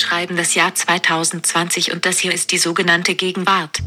[0.00, 3.80] schreiben das Jahr 2020 und das hier ist die sogenannte Gegenwart.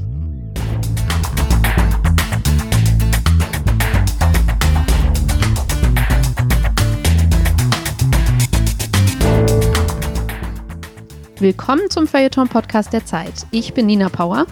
[11.39, 13.45] Willkommen zum Feuilleton-Podcast der Zeit.
[13.51, 14.45] Ich bin Nina Power.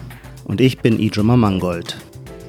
[0.44, 1.96] Und ich bin Ijoma Mangold.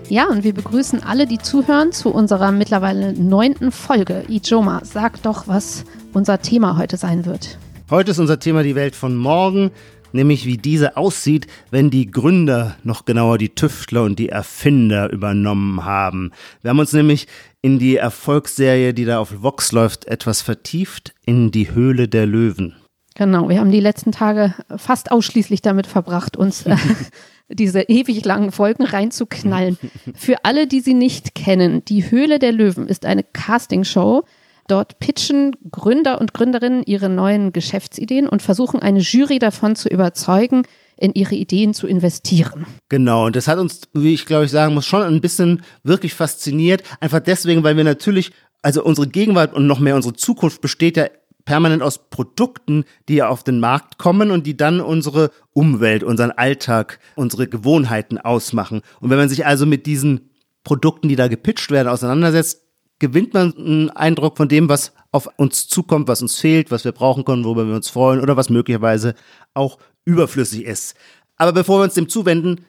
[0.10, 4.26] Ja, und wir begrüßen alle, die zuhören, zu unserer mittlerweile neunten Folge.
[4.28, 7.58] Ijoma, sag doch, was unser Thema heute sein wird.
[7.90, 9.72] Heute ist unser Thema die Welt von morgen,
[10.14, 15.84] nämlich wie diese aussieht, wenn die Gründer, noch genauer die Tüftler und die Erfinder übernommen
[15.84, 16.32] haben.
[16.62, 17.28] Wir haben uns nämlich
[17.62, 22.76] in die Erfolgsserie, die da auf Vox läuft, etwas vertieft in die Höhle der Löwen.
[23.16, 26.78] Genau, wir haben die letzten Tage fast ausschließlich damit verbracht, uns äh,
[27.50, 29.78] diese ewig langen Folgen reinzuknallen.
[30.16, 34.24] Für alle, die sie nicht kennen, die Höhle der Löwen ist eine Castingshow.
[34.68, 40.64] Dort pitchen Gründer und Gründerinnen ihre neuen Geschäftsideen und versuchen eine Jury davon zu überzeugen,
[40.98, 42.66] in ihre Ideen zu investieren.
[42.90, 46.14] Genau, und das hat uns, wie ich glaube ich sagen muss, schon ein bisschen wirklich
[46.14, 46.84] fasziniert.
[47.00, 51.08] Einfach deswegen, weil wir natürlich, also unsere Gegenwart und noch mehr unsere Zukunft besteht ja
[51.46, 57.00] permanent aus Produkten, die auf den Markt kommen und die dann unsere Umwelt, unseren Alltag,
[57.16, 58.82] unsere Gewohnheiten ausmachen.
[59.02, 60.30] Und wenn man sich also mit diesen
[60.64, 62.62] Produkten, die da gepitcht werden, auseinandersetzt,
[63.00, 66.92] gewinnt man einen Eindruck von dem, was auf uns zukommt, was uns fehlt, was wir
[66.92, 69.16] brauchen können, worüber wir uns freuen oder was möglicherweise
[69.54, 70.96] auch überflüssig ist.
[71.38, 72.66] Aber bevor wir uns dem zuwenden,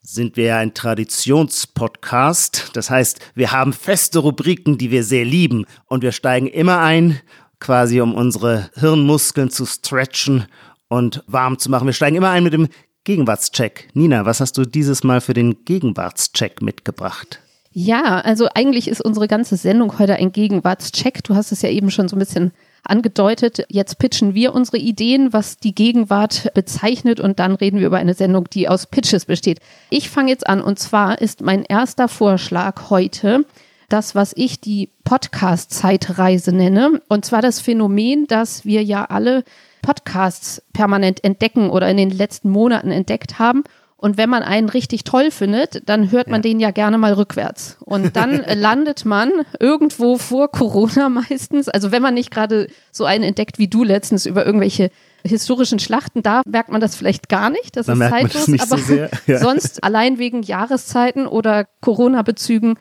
[0.00, 2.70] sind wir ja ein Traditionspodcast.
[2.74, 7.20] Das heißt, wir haben feste Rubriken, die wir sehr lieben und wir steigen immer ein
[7.60, 10.46] quasi um unsere Hirnmuskeln zu stretchen
[10.88, 11.86] und warm zu machen.
[11.86, 12.68] Wir steigen immer ein mit dem
[13.04, 13.88] Gegenwartscheck.
[13.94, 17.40] Nina, was hast du dieses Mal für den Gegenwartscheck mitgebracht?
[17.78, 21.22] Ja, also eigentlich ist unsere ganze Sendung heute ein Gegenwartscheck.
[21.22, 23.66] Du hast es ja eben schon so ein bisschen angedeutet.
[23.68, 28.14] Jetzt pitchen wir unsere Ideen, was die Gegenwart bezeichnet und dann reden wir über eine
[28.14, 29.60] Sendung, die aus Pitches besteht.
[29.90, 33.44] Ich fange jetzt an und zwar ist mein erster Vorschlag heute
[33.90, 37.02] das, was ich die Podcast-Zeitreise nenne.
[37.10, 39.44] Und zwar das Phänomen, dass wir ja alle
[39.82, 43.64] Podcasts permanent entdecken oder in den letzten Monaten entdeckt haben.
[44.06, 46.42] Und wenn man einen richtig toll findet, dann hört man ja.
[46.42, 47.76] den ja gerne mal rückwärts.
[47.80, 51.68] Und dann landet man irgendwo vor Corona meistens.
[51.68, 54.90] Also wenn man nicht gerade so einen entdeckt wie du letztens über irgendwelche
[55.24, 57.76] historischen Schlachten, da merkt man das vielleicht gar nicht.
[57.76, 58.70] Das da ist zeitlos.
[58.70, 58.94] aber so
[59.26, 59.38] ja.
[59.40, 62.78] sonst allein wegen Jahreszeiten oder Corona-Bezügen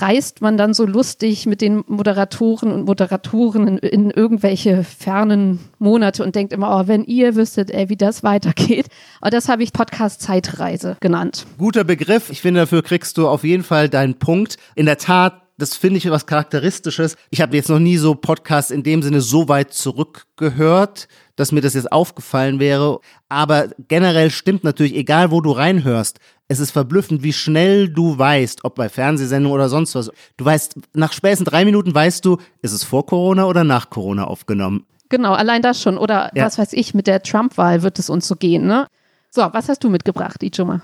[0.00, 6.34] reist man dann so lustig mit den Moderatoren und Moderatorinnen in, irgendwelche fernen Monate und
[6.34, 8.86] denkt immer, oh, wenn ihr wüsstet, ey, wie das weitergeht.
[9.20, 11.46] Aber das habe ich Podcast-Zeitreise genannt.
[11.58, 12.30] Guter Begriff.
[12.30, 14.56] Ich finde, dafür kriegst du auf jeden Fall deinen Punkt.
[14.74, 17.16] In der Tat das finde ich was Charakteristisches.
[17.30, 21.06] Ich habe jetzt noch nie so Podcasts in dem Sinne so weit zurückgehört,
[21.36, 22.98] dass mir das jetzt aufgefallen wäre.
[23.28, 26.18] Aber generell stimmt natürlich, egal wo du reinhörst,
[26.48, 30.10] es ist verblüffend, wie schnell du weißt, ob bei Fernsehsendungen oder sonst was.
[30.36, 34.24] Du weißt, nach spätestens drei Minuten weißt du, ist es vor Corona oder nach Corona
[34.24, 34.84] aufgenommen.
[35.10, 35.96] Genau, allein das schon.
[35.96, 36.44] Oder ja.
[36.44, 38.88] was weiß ich, mit der Trump-Wahl wird es uns so gehen, ne?
[39.30, 40.82] So, was hast du mitgebracht, Ijoma?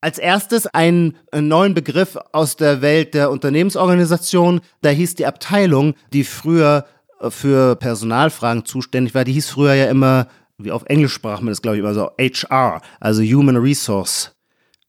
[0.00, 4.60] Als erstes einen neuen Begriff aus der Welt der Unternehmensorganisation.
[4.80, 6.86] Da hieß die Abteilung, die früher
[7.20, 10.28] äh, für Personalfragen zuständig war, die hieß früher ja immer,
[10.58, 14.34] wie auf Englisch sprach man das, glaube ich, immer so HR, also Human Resource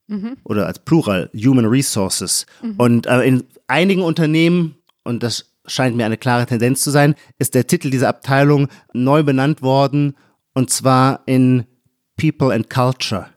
[0.06, 0.36] mhm.
[0.44, 2.46] oder als Plural Human Resources.
[2.62, 2.74] Mhm.
[2.78, 7.54] Und äh, in einigen Unternehmen, und das scheint mir eine klare Tendenz zu sein, ist
[7.54, 10.16] der Titel dieser Abteilung neu benannt worden
[10.54, 11.64] und zwar in
[12.16, 13.31] People and Culture.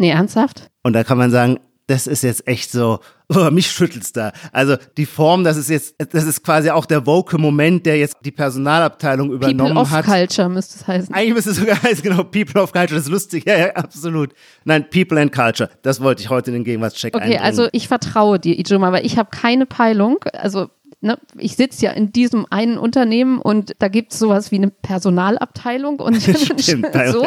[0.00, 0.70] Nee, ernsthaft?
[0.82, 4.32] Und da kann man sagen, das ist jetzt echt so, oh, mich schüttelt's da.
[4.50, 8.16] Also die Form, das ist jetzt, das ist quasi auch der woke Moment, der jetzt
[8.24, 10.06] die Personalabteilung übernommen People of hat.
[10.06, 11.14] Culture müsste es heißen.
[11.14, 14.32] Eigentlich müsste es sogar heißen, genau, People of Culture, das ist lustig, ja, ja, absolut.
[14.64, 17.44] Nein, People and Culture, das wollte ich heute in den Gegenwartscheck Okay, einbringen.
[17.44, 20.70] also ich vertraue dir, Ijoma, aber ich habe keine Peilung, also
[21.02, 24.68] Ne, ich sitze ja in diesem einen Unternehmen und da gibt es sowas wie eine
[24.68, 26.20] Personalabteilung und
[26.60, 27.26] Stimmt, so.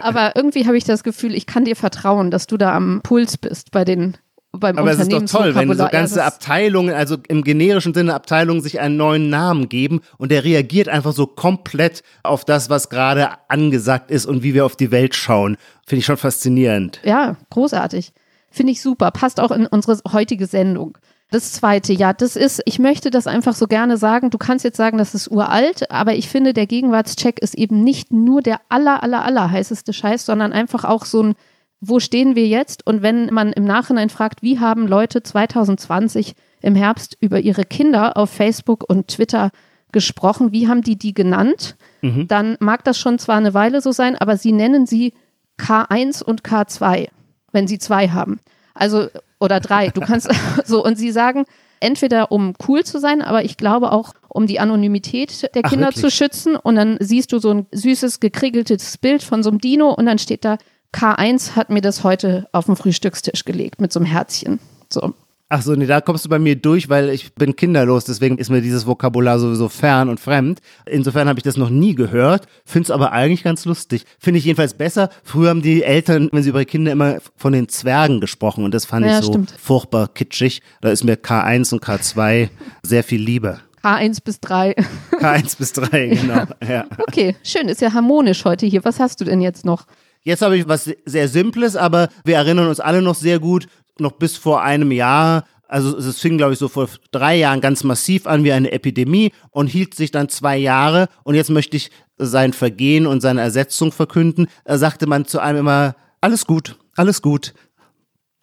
[0.00, 3.38] Aber irgendwie habe ich das Gefühl, ich kann dir vertrauen, dass du da am Puls
[3.38, 4.16] bist bei den
[4.52, 8.60] beim Aber es ist doch toll, wenn so ganze Abteilungen, also im generischen Sinne Abteilungen,
[8.60, 13.30] sich einen neuen Namen geben und der reagiert einfach so komplett auf das, was gerade
[13.48, 15.56] angesagt ist und wie wir auf die Welt schauen.
[15.86, 17.00] Finde ich schon faszinierend.
[17.04, 18.12] Ja, großartig.
[18.50, 19.10] Finde ich super.
[19.10, 20.98] Passt auch in unsere heutige Sendung.
[21.32, 24.30] Das zweite, ja, das ist, ich möchte das einfach so gerne sagen.
[24.30, 28.12] Du kannst jetzt sagen, das ist uralt, aber ich finde, der Gegenwartscheck ist eben nicht
[28.12, 31.34] nur der aller, aller, aller heißeste Scheiß, sondern einfach auch so ein,
[31.80, 32.86] wo stehen wir jetzt?
[32.86, 38.16] Und wenn man im Nachhinein fragt, wie haben Leute 2020 im Herbst über ihre Kinder
[38.16, 39.50] auf Facebook und Twitter
[39.90, 40.52] gesprochen.
[40.52, 41.76] Wie haben die die genannt?
[42.00, 42.26] Mhm.
[42.28, 45.12] Dann mag das schon zwar eine Weile so sein, aber sie nennen sie
[45.58, 47.08] K1 und K2,
[47.52, 48.40] wenn sie zwei haben.
[48.74, 49.08] Also,
[49.42, 49.88] oder drei.
[49.88, 50.30] Du kannst
[50.64, 51.44] so, und sie sagen,
[51.80, 55.86] entweder um cool zu sein, aber ich glaube auch, um die Anonymität der Ach, Kinder
[55.88, 56.04] wirklich?
[56.04, 56.56] zu schützen.
[56.56, 60.18] Und dann siehst du so ein süßes, gekriegeltes Bild von so einem Dino und dann
[60.18, 60.56] steht da,
[60.94, 64.60] K1 hat mir das heute auf den Frühstückstisch gelegt mit so einem Herzchen.
[64.90, 65.14] So.
[65.54, 68.48] Ach so, nee, da kommst du bei mir durch, weil ich bin kinderlos, deswegen ist
[68.48, 70.60] mir dieses Vokabular sowieso fern und fremd.
[70.86, 74.06] Insofern habe ich das noch nie gehört, finde es aber eigentlich ganz lustig.
[74.18, 75.10] Finde ich jedenfalls besser.
[75.24, 78.72] Früher haben die Eltern, wenn sie über ihre Kinder immer von den Zwergen gesprochen und
[78.72, 79.54] das fand Ja, ich so stimmt.
[79.60, 80.62] furchtbar kitschig.
[80.80, 82.48] Da ist mir K1 und K2
[82.82, 83.58] sehr viel lieber.
[83.82, 84.74] K1 bis 3.
[85.20, 86.44] K1 bis 3, genau.
[86.66, 86.86] Ja.
[86.98, 88.86] Okay, schön, ist ja harmonisch heute hier.
[88.86, 89.84] Was hast du denn jetzt noch?
[90.24, 93.66] Jetzt habe ich was sehr Simples, aber wir erinnern uns alle noch sehr gut,
[93.98, 95.44] noch bis vor einem Jahr.
[95.68, 99.32] Also es fing, glaube ich, so vor drei Jahren ganz massiv an wie eine Epidemie
[99.50, 101.08] und hielt sich dann zwei Jahre.
[101.24, 104.48] Und jetzt möchte ich sein Vergehen und seine Ersetzung verkünden.
[104.64, 107.54] Da sagte man zu einem immer, alles gut, alles gut.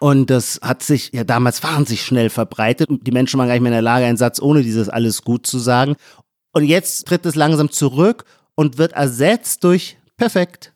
[0.00, 2.88] Und das hat sich ja damals wahnsinnig schnell verbreitet.
[2.90, 5.46] Die Menschen waren gar nicht mehr in der Lage, einen Satz ohne dieses alles gut
[5.46, 5.94] zu sagen.
[6.52, 8.24] Und jetzt tritt es langsam zurück
[8.54, 10.72] und wird ersetzt durch perfekt.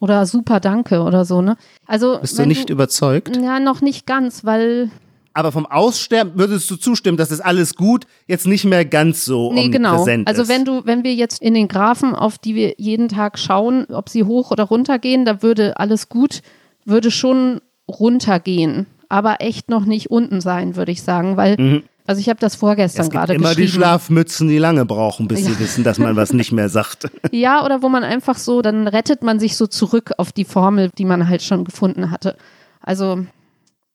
[0.00, 1.56] Oder super Danke oder so, ne?
[1.86, 3.36] Also, Bist du nicht überzeugt?
[3.36, 4.90] Ja, noch nicht ganz, weil.
[5.34, 9.52] Aber vom Aussterben würdest du zustimmen, dass das alles gut jetzt nicht mehr ganz so
[9.52, 9.90] Nee, genau.
[9.90, 13.38] omnipräsent Also wenn du, wenn wir jetzt in den Graphen, auf die wir jeden Tag
[13.38, 16.40] schauen, ob sie hoch oder runter gehen, da würde alles gut,
[16.84, 18.86] würde schon runtergehen.
[19.08, 21.36] Aber echt noch nicht unten sein, würde ich sagen.
[21.36, 23.06] Weil, also ich habe das vorgestern Mhm.
[23.06, 23.68] es gibt gerade immer die.
[23.68, 27.08] Schlafmützen, die lange brauchen, bis sie wissen, dass man was nicht mehr sagt.
[27.30, 30.90] Ja, oder wo man einfach so, dann rettet man sich so zurück auf die Formel,
[30.98, 32.36] die man halt schon gefunden hatte.
[32.80, 33.26] Also,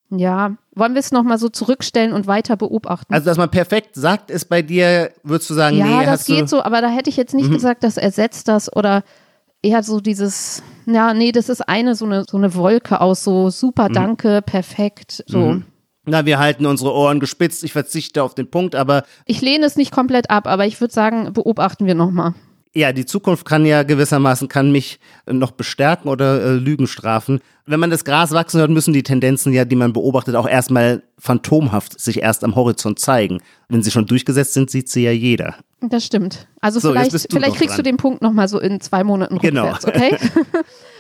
[0.10, 3.14] ja, wollen wir es nochmal so zurückstellen und weiter beobachten?
[3.14, 6.50] Also, dass man perfekt sagt, ist bei dir, würdest du sagen, ja, nee, das geht
[6.50, 7.54] so, aber da hätte ich jetzt nicht Mhm.
[7.54, 9.04] gesagt, das ersetzt das oder
[9.64, 13.50] eher so dieses, ja, nee, das ist eine so eine, so eine Wolke aus so
[13.50, 13.94] super, Mhm.
[13.94, 15.62] danke, perfekt, so.
[16.06, 17.64] Na, wir halten unsere Ohren gespitzt.
[17.64, 20.94] Ich verzichte auf den Punkt, aber Ich lehne es nicht komplett ab, aber ich würde
[20.94, 22.34] sagen, beobachten wir nochmal.
[22.76, 27.40] ja, die Zukunft kann ja gewissermaßen kann mich noch bestärken oder äh, Lügen strafen.
[27.66, 31.04] Wenn man das Gras wachsen hört, müssen die Tendenzen ja, die man beobachtet, auch erstmal
[31.20, 33.42] phantomhaft sich erst am Horizont zeigen.
[33.70, 35.56] Wenn sie schon durchgesetzt sind, sieht sie ja jeder.
[35.82, 36.48] Das stimmt.
[36.60, 37.94] Also So, vielleicht, du vielleicht kriegst du dran.
[37.94, 39.68] den Punkt nochmal so in zwei Monaten Genau.
[39.70, 40.18] rückwärts, okay?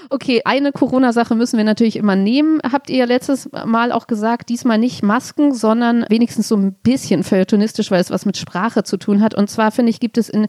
[0.09, 2.59] okay, eine Corona-Sache müssen wir natürlich immer nehmen.
[2.63, 7.23] Habt ihr ja letztes Mal auch gesagt, diesmal nicht Masken, sondern wenigstens so ein bisschen
[7.23, 9.33] feuilletonistisch, weil es was mit Sprache zu tun hat.
[9.33, 10.47] Und zwar, finde ich, gibt es in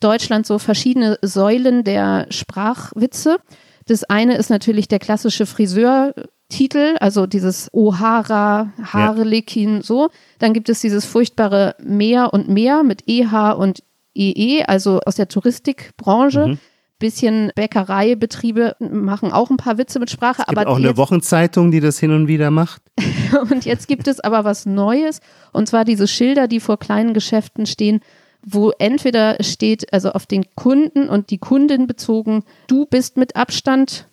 [0.00, 3.38] Deutschland so verschiedene Säulen der Sprachwitze.
[3.86, 10.10] Das eine ist natürlich der klassische Friseurtitel, also dieses O'Hara, Harlekin, so.
[10.38, 13.82] Dann gibt es dieses furchtbare Meer und Meer mit EH und
[14.14, 16.58] EE, also aus der Touristikbranche.
[16.98, 21.70] Bisschen Bäckereibetriebe machen auch ein paar Witze mit Sprache, Es gibt aber auch eine Wochenzeitung,
[21.70, 22.82] die das hin und wieder macht.
[23.50, 25.20] und jetzt gibt es aber was Neues,
[25.52, 28.00] und zwar diese Schilder, die vor kleinen Geschäften stehen,
[28.44, 34.08] wo entweder steht, also auf den Kunden und die Kundin bezogen, du bist mit Abstand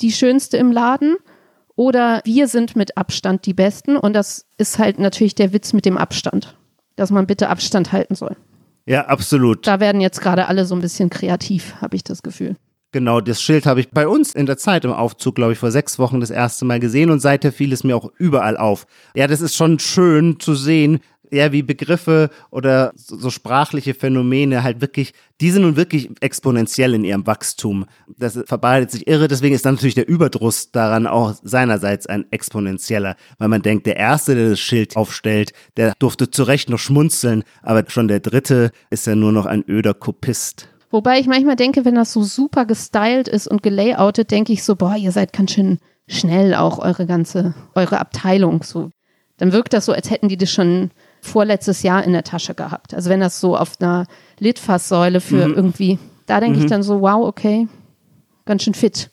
[0.00, 1.16] die Schönste im Laden
[1.76, 3.96] oder wir sind mit Abstand die Besten.
[3.96, 6.56] Und das ist halt natürlich der Witz mit dem Abstand,
[6.96, 8.36] dass man bitte Abstand halten soll.
[8.86, 9.66] Ja, absolut.
[9.66, 12.56] Da werden jetzt gerade alle so ein bisschen kreativ, habe ich das Gefühl.
[12.92, 15.72] Genau, das Schild habe ich bei uns in der Zeit im Aufzug, glaube ich, vor
[15.72, 18.86] sechs Wochen das erste Mal gesehen und seither fiel es mir auch überall auf.
[19.16, 21.00] Ja, das ist schon schön zu sehen,
[21.30, 26.94] ja, wie Begriffe oder so, so sprachliche Phänomene halt wirklich, die sind nun wirklich exponentiell
[26.94, 27.86] in ihrem Wachstum.
[28.16, 33.16] Das verbreitet sich irre, deswegen ist dann natürlich der Überdruss daran auch seinerseits ein exponentieller,
[33.38, 37.44] weil man denkt, der Erste, der das Schild aufstellt, der durfte zu Recht noch schmunzeln,
[37.62, 40.68] aber schon der Dritte ist ja nur noch ein öder Kopist.
[40.90, 44.76] Wobei ich manchmal denke, wenn das so super gestylt ist und gelayoutet, denke ich so,
[44.76, 48.90] boah, ihr seid ganz schön schnell auch eure ganze, eure Abteilung so.
[49.36, 50.90] Dann wirkt das so, als hätten die das schon
[51.24, 52.94] vorletztes Jahr in der Tasche gehabt.
[52.94, 54.06] Also wenn das so auf einer
[54.38, 57.68] Litfaßsäule für irgendwie, da denke ich dann so, wow, okay,
[58.44, 59.10] ganz schön fit.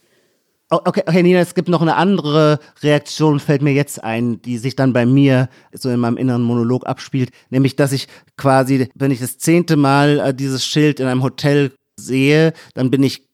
[0.70, 4.58] Oh, Okay, okay, Nina, es gibt noch eine andere Reaktion, fällt mir jetzt ein, die
[4.58, 9.12] sich dann bei mir so in meinem inneren Monolog abspielt, nämlich, dass ich quasi, wenn
[9.12, 13.28] ich das zehnte Mal äh, dieses Schild in einem Hotel sehe, dann bin ich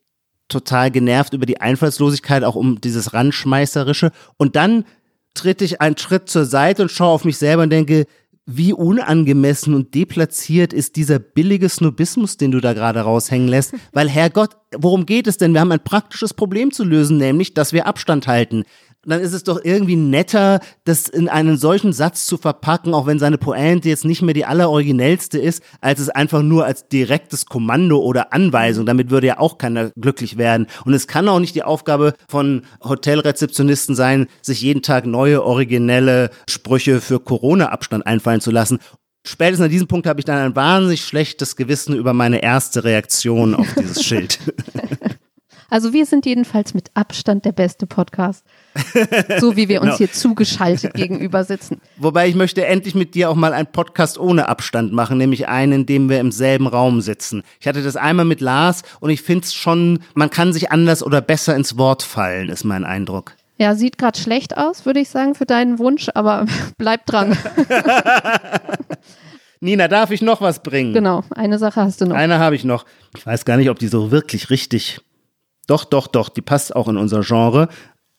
[0.50, 4.12] total genervt über die Einfallslosigkeit, auch um dieses Randschmeißerische.
[4.38, 4.86] Und dann
[5.34, 8.08] tritt ich einen Schritt zur Seite und schaue auf mich selber und denke,
[8.50, 13.74] wie unangemessen und deplatziert ist dieser billige Snobismus, den du da gerade raushängen lässt.
[13.92, 15.54] Weil, Herrgott, worum geht es denn?
[15.54, 18.64] Wir haben ein praktisches Problem zu lösen, nämlich, dass wir Abstand halten.
[19.12, 23.20] Dann ist es doch irgendwie netter, das in einen solchen Satz zu verpacken, auch wenn
[23.20, 28.00] seine Pointe jetzt nicht mehr die alleroriginellste ist, als es einfach nur als direktes Kommando
[28.00, 28.86] oder Anweisung.
[28.86, 30.68] Damit würde ja auch keiner glücklich werden.
[30.86, 36.30] Und es kann auch nicht die Aufgabe von Hotelrezeptionisten sein, sich jeden Tag neue originelle
[36.50, 38.80] Sprüche für Corona-Abstand einfallen zu lassen.
[39.26, 43.56] Spätestens an diesem Punkt habe ich dann ein wahnsinnig schlechtes Gewissen über meine erste Reaktion
[43.56, 44.40] auf dieses Schild.
[45.70, 48.46] Also wir sind jedenfalls mit Abstand der beste Podcast.
[49.40, 49.98] So wie wir uns Genau.
[49.98, 51.82] hier zugeschaltet gegenüber sitzen.
[51.98, 55.72] Wobei ich möchte endlich mit dir auch mal einen Podcast ohne Abstand machen, nämlich einen,
[55.74, 57.44] in dem wir im selben Raum sitzen.
[57.60, 61.02] Ich hatte das einmal mit Lars und ich finde es schon, man kann sich anders
[61.04, 63.34] oder besser ins Wort fallen, ist mein Eindruck.
[63.60, 66.46] Ja, sieht gerade schlecht aus, würde ich sagen, für deinen Wunsch, aber
[66.78, 67.36] bleib dran.
[69.60, 70.94] Nina, darf ich noch was bringen?
[70.94, 72.16] Genau, eine Sache hast du noch.
[72.16, 72.86] Eine habe ich noch.
[73.16, 75.00] Ich weiß gar nicht, ob die so wirklich richtig.
[75.66, 77.68] Doch, doch, doch, die passt auch in unser Genre.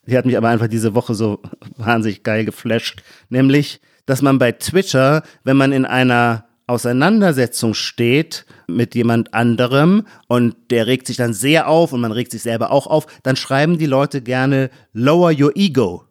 [0.09, 1.41] Die hat mich aber einfach diese Woche so
[1.77, 3.03] wahnsinnig geil geflasht.
[3.29, 10.55] Nämlich, dass man bei Twitter, wenn man in einer Auseinandersetzung steht mit jemand anderem und
[10.71, 13.77] der regt sich dann sehr auf und man regt sich selber auch auf, dann schreiben
[13.77, 16.05] die Leute gerne lower your ego.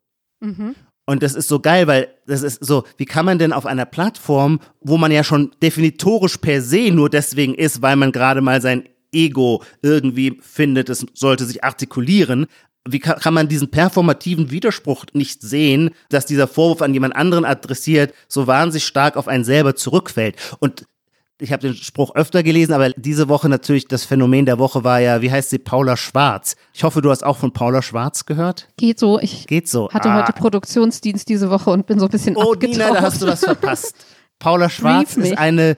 [1.07, 3.85] Und das ist so geil, weil das ist so, wie kann man denn auf einer
[3.85, 8.61] Plattform, wo man ja schon definitorisch per se nur deswegen ist, weil man gerade mal
[8.61, 12.47] sein Ego irgendwie findet, es sollte sich artikulieren,
[12.91, 17.46] wie kann, kann man diesen performativen Widerspruch nicht sehen, dass dieser Vorwurf an jemand anderen
[17.46, 20.36] adressiert, so wahnsinnig stark auf einen selber zurückfällt?
[20.60, 20.86] Und
[21.39, 25.00] ich habe den Spruch öfter gelesen, aber diese Woche natürlich das Phänomen der Woche war
[25.00, 26.56] ja, wie heißt sie, Paula Schwarz.
[26.74, 28.67] Ich hoffe, du hast auch von Paula Schwarz gehört.
[28.77, 29.88] Geht so, ich Geht so.
[29.91, 30.22] hatte Ah.
[30.22, 32.77] heute Produktionsdienst diese Woche und bin so ein bisschen Oh, abgetaucht.
[32.77, 33.94] Nina, da hast du was verpasst.
[34.39, 35.77] Paula Schwarz ist eine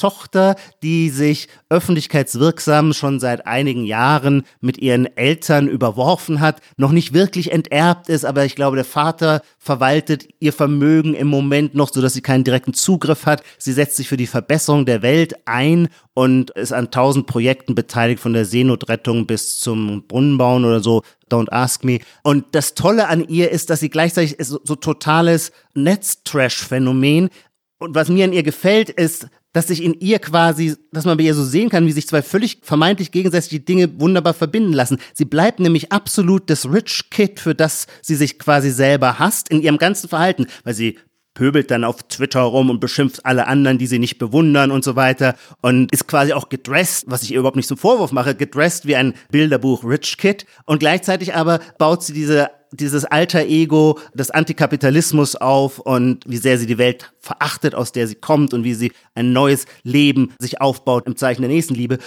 [0.00, 7.12] Milliardärstochter, die sich öffentlichkeitswirksam schon seit einigen Jahren mit ihren Eltern überworfen hat, noch nicht
[7.12, 12.00] wirklich enterbt ist, aber ich glaube, der Vater verwaltet ihr Vermögen im Moment noch, so
[12.00, 13.42] dass sie keinen direkten Zugriff hat.
[13.58, 18.20] Sie setzt sich für die Verbesserung der Welt ein und ist an tausend Projekten beteiligt,
[18.20, 21.02] von der Seenotrettung bis zum Brunnenbauen oder so.
[21.30, 22.00] Don't ask me.
[22.24, 27.30] Und das Tolle an ihr ist, dass sie gleichzeitig so, so totales Netztrash-Phänomen.
[27.78, 31.24] Und was mir an ihr gefällt, ist, dass sich in ihr quasi, dass man bei
[31.24, 34.98] ihr so sehen kann, wie sich zwei völlig vermeintlich gegensätzliche Dinge wunderbar verbinden lassen.
[35.12, 39.62] Sie bleibt nämlich absolut das Rich Kid, für das sie sich quasi selber hasst, in
[39.62, 40.98] ihrem ganzen Verhalten, weil sie
[41.34, 44.96] pöbelt dann auf Twitter rum und beschimpft alle anderen, die sie nicht bewundern und so
[44.96, 48.86] weiter und ist quasi auch gedressed, was ich ihr überhaupt nicht zum Vorwurf mache, gedressed
[48.86, 54.30] wie ein Bilderbuch Rich Kid und gleichzeitig aber baut sie diese dieses alter Ego des
[54.30, 58.74] Antikapitalismus auf und wie sehr sie die Welt verachtet, aus der sie kommt und wie
[58.74, 61.98] sie ein neues Leben sich aufbaut im Zeichen der Nächstenliebe.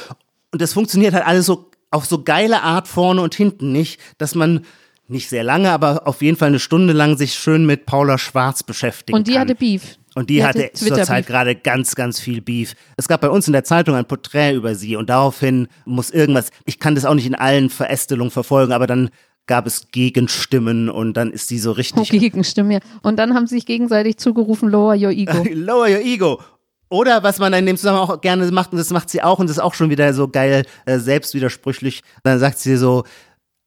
[0.51, 4.35] Und das funktioniert halt alles so auf so geile Art vorne und hinten nicht, dass
[4.35, 4.65] man
[5.07, 8.63] nicht sehr lange, aber auf jeden Fall eine Stunde lang sich schön mit Paula Schwarz
[8.63, 9.41] beschäftigen Und die kann.
[9.41, 9.97] hatte Beef.
[10.15, 12.75] Und die, Die hatte, hatte zurzeit gerade ganz, ganz viel Beef.
[12.97, 16.51] Es gab bei uns in der Zeitung ein Porträt über sie und daraufhin muss irgendwas,
[16.65, 19.09] ich kann das auch nicht in allen Verästelungen verfolgen, aber dann
[19.47, 22.79] gab es Gegenstimmen und dann ist sie so richtig Gegenstimmen, ja.
[23.01, 25.43] Und dann haben sie sich gegenseitig zugerufen, lower your ego.
[25.53, 26.41] Lower your ego.
[26.89, 29.49] Oder was man in dem Zusammenhang auch gerne macht, und das macht sie auch, und
[29.49, 33.03] das ist auch schon wieder so geil, äh, selbstwidersprüchlich, dann sagt sie so,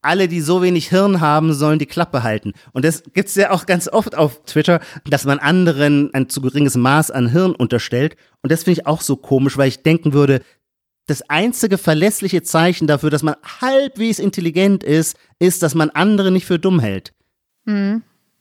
[0.06, 2.52] alle, die so wenig Hirn haben, sollen die Klappe halten.
[2.73, 6.76] Und das gibt's ja auch ganz oft auf Twitter, dass man anderen ein zu geringes
[6.76, 8.16] Maß an Hirn unterstellt.
[8.42, 10.42] Und das finde ich auch so komisch, weil ich denken würde,
[11.07, 16.47] das einzige verlässliche Zeichen dafür, dass man halbwegs intelligent ist, ist, dass man andere nicht
[16.47, 17.13] für dumm hält.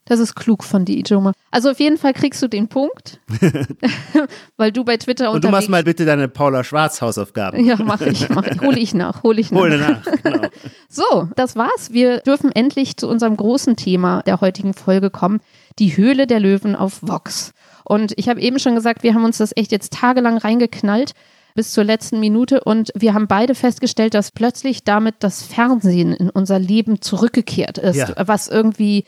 [0.08, 1.32] Das ist klug von dir, Ijoma.
[1.50, 3.20] Also auf jeden Fall kriegst du den Punkt,
[4.56, 7.64] weil du bei Twitter Und du machst mal bitte deine Paula Schwarz Hausaufgaben.
[7.64, 8.60] Ja, mach ich, mach ich.
[8.60, 9.58] Hole ich nach, hole ich nach.
[9.58, 10.02] Hol nach.
[10.22, 10.48] Genau.
[10.88, 11.92] So, das war's.
[11.92, 15.40] Wir dürfen endlich zu unserem großen Thema der heutigen Folge kommen.
[15.80, 17.52] Die Höhle der Löwen auf Vox.
[17.84, 21.12] Und ich habe eben schon gesagt, wir haben uns das echt jetzt tagelang reingeknallt
[21.56, 22.62] bis zur letzten Minute.
[22.62, 27.96] Und wir haben beide festgestellt, dass plötzlich damit das Fernsehen in unser Leben zurückgekehrt ist,
[27.96, 28.08] Ja.
[28.28, 29.04] was irgendwie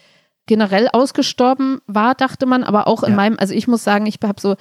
[0.46, 3.16] generell ausgestorben war, dachte man, aber auch in Ja.
[3.16, 4.56] meinem, also ich muss sagen, ich habe so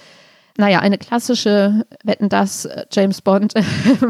[0.59, 3.53] naja, eine klassische Wetten das äh, James Bond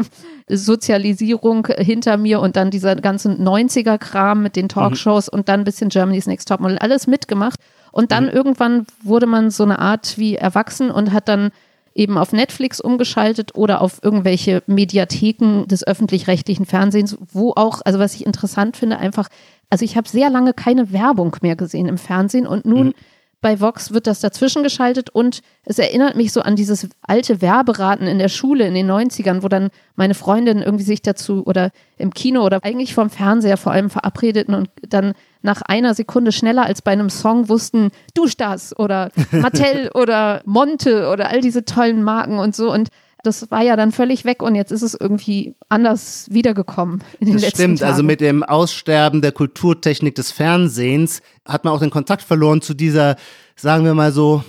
[0.48, 5.64] Sozialisierung hinter mir und dann dieser ganzen 90er Kram mit den Talkshows und dann ein
[5.64, 7.60] bisschen Germany's Next Topmodel alles mitgemacht.
[7.92, 11.50] Und dann irgendwann wurde man so eine Art wie erwachsen und hat dann
[11.94, 18.14] eben auf Netflix umgeschaltet oder auf irgendwelche Mediatheken des öffentlich-rechtlichen Fernsehens, wo auch, also was
[18.14, 19.28] ich interessant finde, einfach,
[19.70, 22.94] also ich habe sehr lange keine Werbung mehr gesehen im Fernsehen und nun
[23.40, 28.08] bei Vox wird das dazwischen geschaltet und es erinnert mich so an dieses alte Werberaten
[28.08, 32.12] in der Schule in den 90ern, wo dann meine Freundinnen irgendwie sich dazu oder im
[32.12, 36.82] Kino oder eigentlich vom Fernseher vor allem verabredeten und dann nach einer Sekunde schneller als
[36.82, 42.38] bei einem Song wussten, Dusch das oder Mattel oder Monte oder all diese tollen Marken
[42.38, 42.72] und so.
[42.72, 42.88] Und
[43.22, 47.34] das war ja dann völlig weg und jetzt ist es irgendwie anders wiedergekommen in den
[47.34, 47.90] das letzten stimmt, Tagen.
[47.90, 52.74] also mit dem Aussterben der Kulturtechnik des Fernsehens hat man auch den Kontakt verloren zu
[52.74, 53.16] dieser,
[53.56, 54.44] sagen wir mal so,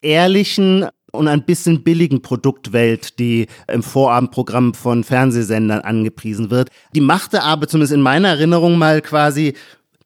[0.00, 6.70] ehrlichen und ein bisschen billigen Produktwelt, die im Vorabendprogramm von Fernsehsendern angepriesen wird.
[6.94, 9.54] Die machte aber zumindest in meiner Erinnerung mal quasi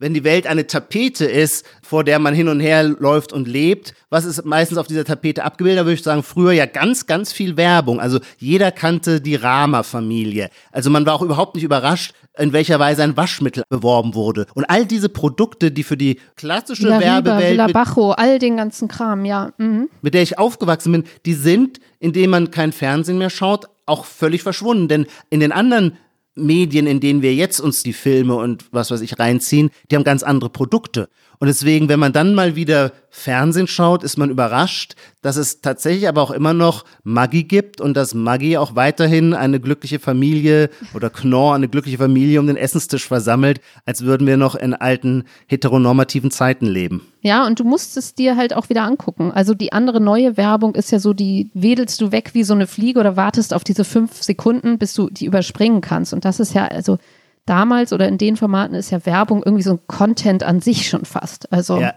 [0.00, 3.94] wenn die Welt eine Tapete ist, vor der man hin und her läuft und lebt,
[4.08, 5.80] was ist meistens auf dieser Tapete abgebildet?
[5.80, 8.00] Da würde ich sagen, früher ja ganz, ganz viel Werbung.
[8.00, 10.48] Also jeder kannte die Rama-Familie.
[10.72, 14.46] Also man war auch überhaupt nicht überrascht, in welcher Weise ein Waschmittel beworben wurde.
[14.54, 18.88] Und all diese Produkte, die für die klassische Riba, Werbewelt, mit, Bajo, all den ganzen
[18.88, 19.52] Kram, ja.
[19.58, 19.88] Mhm.
[20.02, 24.42] mit der ich aufgewachsen bin, die sind, indem man kein Fernsehen mehr schaut, auch völlig
[24.42, 24.88] verschwunden.
[24.88, 25.96] Denn in den anderen
[26.34, 30.04] Medien, in denen wir jetzt uns die Filme und was weiß ich reinziehen, die haben
[30.04, 31.08] ganz andere Produkte.
[31.40, 36.06] Und deswegen, wenn man dann mal wieder Fernsehen schaut, ist man überrascht, dass es tatsächlich
[36.06, 41.09] aber auch immer noch Maggi gibt und dass Maggi auch weiterhin eine glückliche Familie oder
[41.09, 46.30] Knorr eine glückliche Familie um den Essenstisch versammelt, als würden wir noch in alten heteronormativen
[46.30, 47.06] Zeiten leben.
[47.23, 49.32] Ja, und du musst es dir halt auch wieder angucken.
[49.32, 52.66] Also die andere neue Werbung ist ja so, die wedelst du weg wie so eine
[52.66, 56.12] Fliege oder wartest auf diese fünf Sekunden, bis du die überspringen kannst.
[56.12, 56.99] Und das ist ja, also
[57.47, 61.04] damals oder in den Formaten ist ja Werbung irgendwie so ein Content an sich schon
[61.04, 61.52] fast.
[61.52, 61.94] Also, Ja.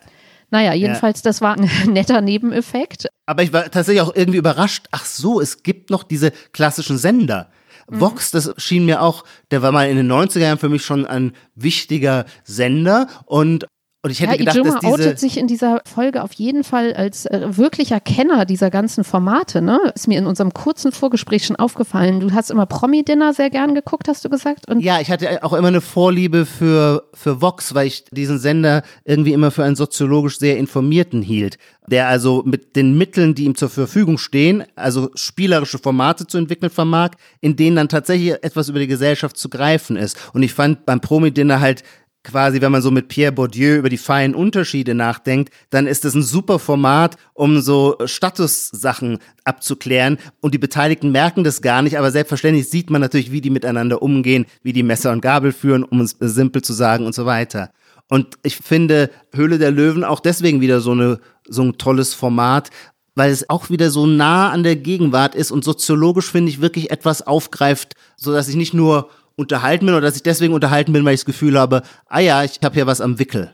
[0.49, 3.07] naja, jedenfalls, das war ein netter Nebeneffekt.
[3.25, 4.87] Aber ich war tatsächlich auch irgendwie überrascht.
[4.91, 7.49] Ach so, es gibt noch diese klassischen Sender.
[7.89, 7.99] Mhm.
[8.01, 11.05] Vox, das schien mir auch, der war mal in den 90er Jahren für mich schon
[11.05, 13.65] ein wichtiger Sender und
[14.05, 16.65] und ich hätte Ja, gedacht, Ijoma dass diese outet sich in dieser Folge auf jeden
[16.65, 19.61] Fall als äh, wirklicher Kenner dieser ganzen Formate.
[19.61, 19.79] Ne?
[19.95, 22.19] Ist mir in unserem kurzen Vorgespräch schon aufgefallen.
[22.19, 24.67] Du hast immer Promi-Dinner sehr gern geguckt, hast du gesagt?
[24.69, 28.83] Und Ja, ich hatte auch immer eine Vorliebe für, für Vox, weil ich diesen Sender
[29.05, 31.57] irgendwie immer für einen soziologisch sehr informierten hielt.
[31.87, 36.69] Der also mit den Mitteln, die ihm zur Verfügung stehen, also spielerische Formate zu entwickeln
[36.69, 40.17] vermag, in denen dann tatsächlich etwas über die Gesellschaft zu greifen ist.
[40.33, 41.83] Und ich fand beim Promi-Dinner halt
[42.23, 46.15] quasi, wenn man so mit Pierre Bourdieu über die feinen Unterschiede nachdenkt, dann ist es
[46.15, 50.17] ein super Format, um so Statussachen abzuklären.
[50.39, 54.01] Und die Beteiligten merken das gar nicht, aber selbstverständlich sieht man natürlich, wie die miteinander
[54.01, 57.71] umgehen, wie die Messer und Gabel führen, um es simpel zu sagen und so weiter.
[58.09, 62.69] Und ich finde Höhle der Löwen auch deswegen wieder so, eine, so ein tolles Format,
[63.15, 66.91] weil es auch wieder so nah an der Gegenwart ist und soziologisch finde ich wirklich
[66.91, 71.03] etwas aufgreift, so dass ich nicht nur unterhalten bin oder dass ich deswegen unterhalten bin,
[71.05, 73.53] weil ich das Gefühl habe, ah ja, ich habe hier was am Wickel.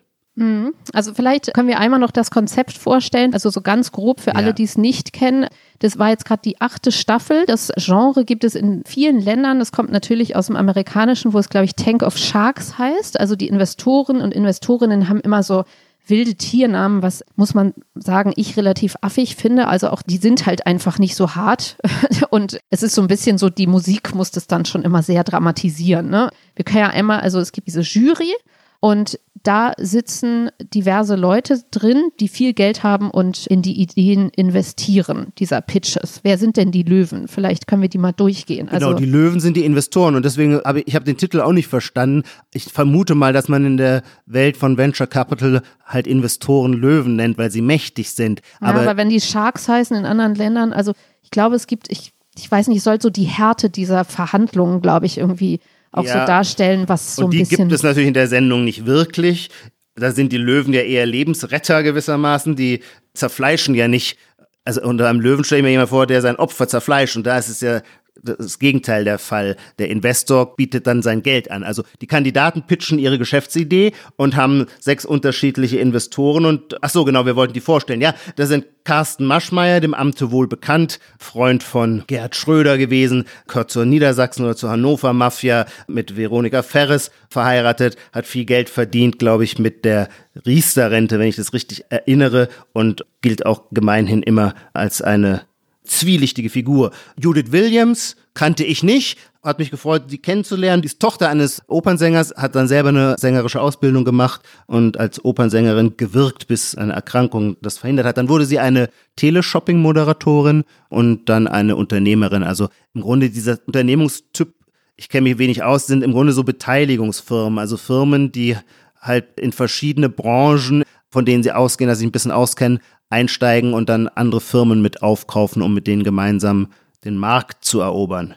[0.94, 4.48] Also vielleicht können wir einmal noch das Konzept vorstellen, also so ganz grob für alle,
[4.48, 4.54] Ja.
[4.54, 5.48] die es nicht kennen.
[5.80, 7.44] Das war jetzt gerade die achte Staffel.
[7.46, 9.60] Das Genre gibt es in vielen Ländern.
[9.60, 13.20] Das kommt natürlich aus dem Amerikanischen, wo es, glaube ich, Tank of Sharks heißt.
[13.20, 15.66] Also die Investoren und Investorinnen haben immer so
[16.08, 19.68] wilde Tiernamen, was muss man sagen, ich relativ affig finde.
[19.68, 21.78] Also auch die sind halt einfach nicht so hart.
[22.30, 25.24] Und es ist so ein bisschen so, die Musik muss das dann schon immer sehr
[25.24, 26.10] dramatisieren.
[26.10, 26.30] Ne?
[26.56, 28.34] Wir können ja einmal, also es gibt diese Jury
[28.80, 35.34] und da sitzen diverse Leute drin, die viel Geld haben und in die Ideen investieren,
[35.38, 36.20] dieser Pitches.
[36.24, 37.28] Wer sind denn die Löwen?
[37.28, 38.70] Vielleicht können wir die mal durchgehen.
[38.70, 41.42] Also, genau, die Löwen sind die Investoren und deswegen habe ich, ich habe den Titel
[41.42, 42.24] auch nicht verstanden.
[42.54, 47.38] Ich vermute mal, dass man in der Welt von Venture Capital halt Investoren Löwen nennt,
[47.38, 48.42] weil sie mächtig sind.
[48.62, 51.92] ja, Aber, aber wenn die Sharks heißen in anderen Ländern, also ich glaube, es gibt,
[51.92, 55.60] ich, ich weiß nicht, es soll so die Härte dieser Verhandlungen, glaube ich, irgendwie
[55.92, 56.22] auch Ja.
[56.22, 57.58] so darstellen, was so und ein die bisschen.
[57.58, 59.50] gibt es natürlich in der Sendung nicht wirklich.
[59.96, 62.56] Da sind die Löwen ja eher Lebensretter gewissermaßen.
[62.56, 62.82] Die
[63.14, 64.18] zerfleischen ja nicht.
[64.66, 67.16] Also unter einem Löwen stelle ich mir jemand vor, der sein Opfer zerfleischt.
[67.18, 67.82] Und da ist es ja
[68.24, 69.56] das Gegenteil der Fall.
[69.78, 71.64] Der Investor bietet dann sein Geld an.
[71.64, 77.26] Also die Kandidaten pitchen ihre Geschäftsidee und haben sechs unterschiedliche Investoren und ach so genau,
[77.26, 78.02] wir wollten die vorstellen.
[78.02, 83.70] Ja, da sind Carsten Maschmeyer, dem Amte wohl bekannt, Freund von Gerhard Schröder gewesen, gehört
[83.70, 89.44] zur Niedersachsen oder zur Hannover Mafia mit Veronika Ferres verheiratet, hat viel Geld verdient, glaube
[89.44, 90.10] ich, mit der
[90.46, 95.42] Riester-Rente, wenn ich das richtig erinnere und gilt auch gemeinhin immer als eine
[95.90, 96.92] zwielichtige Figur.
[97.20, 100.82] Judith Williams kannte ich nicht, hat mich gefreut, sie kennenzulernen.
[100.82, 105.98] Die ist Tochter eines Opernsängers, hat dann selber eine sängerische Ausbildung gemacht und als Opernsängerin
[105.98, 108.18] gewirkt, bis eine Erkrankung das verhindert hat.
[108.18, 112.44] Dann wurde sie eine Teleshopping-Moderatorin und dann eine Unternehmerin.
[112.44, 114.54] Also im Grunde dieser Unternehmungstyp,
[114.96, 118.58] ich kenne mich wenig aus, sind im Grunde so Beteiligungsfirmen, also Firmen, die
[119.00, 123.90] halt in verschiedene Branchen, von denen sie ausgehen, dass sie ein bisschen auskennen, einsteigen und
[123.90, 126.68] dann andere Firmen mit aufkaufen, um mit denen gemeinsam
[127.06, 128.36] den Markt zu erobern.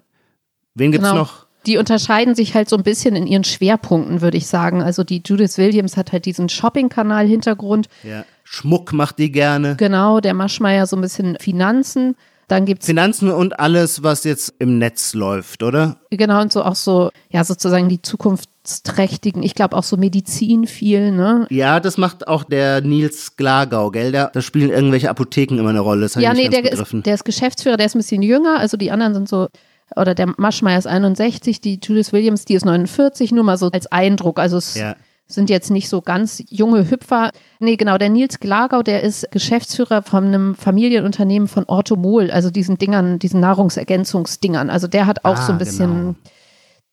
[0.75, 1.21] Wen gibt's Genau.
[1.23, 1.47] noch?
[1.67, 4.83] Die unterscheiden sich halt so ein bisschen in ihren Schwerpunkten, würde ich sagen.
[4.83, 7.89] Also die Judith Williams hat halt diesen Shopping-Kanal-Hintergrund.
[8.03, 8.25] Ja.
[8.43, 9.77] Schmuck macht die gerne.
[9.77, 12.17] Genau, der Maschmeyer so ein bisschen Finanzen.
[12.49, 15.97] Dann gibt's Finanzen und alles, was jetzt im Netz läuft, oder?
[16.11, 21.13] genau und so auch so, ja, sozusagen die zukunftsträchtigen, ich glaube auch so Medizin viel,
[21.13, 21.47] ne?
[21.51, 24.13] Ja, das macht auch der Nils Glagau, gell?
[24.13, 26.03] Da, da spielen irgendwelche Apotheken immer eine Rolle.
[26.03, 27.01] Das Ja, nee, der begriffen.
[27.01, 29.49] ist, der ist Geschäftsführer, der ist ein bisschen jünger, also die anderen sind so,
[29.97, 33.87] oder der Maschmeyer ist 61, die Judith Williams, die ist 49, nur mal so als
[33.87, 34.39] Eindruck.
[34.39, 34.97] Also es ja.
[35.33, 37.31] Sind jetzt nicht so ganz junge Hüpfer.
[37.59, 42.79] Nee, genau, der Nils Glagau, der ist Geschäftsführer von einem Familienunternehmen von Orthomol, also diesen
[42.79, 44.71] Dingern, diesen Nahrungsergänzungsdingern.
[44.71, 46.17] Also der hat auch Ah, so ein bisschen,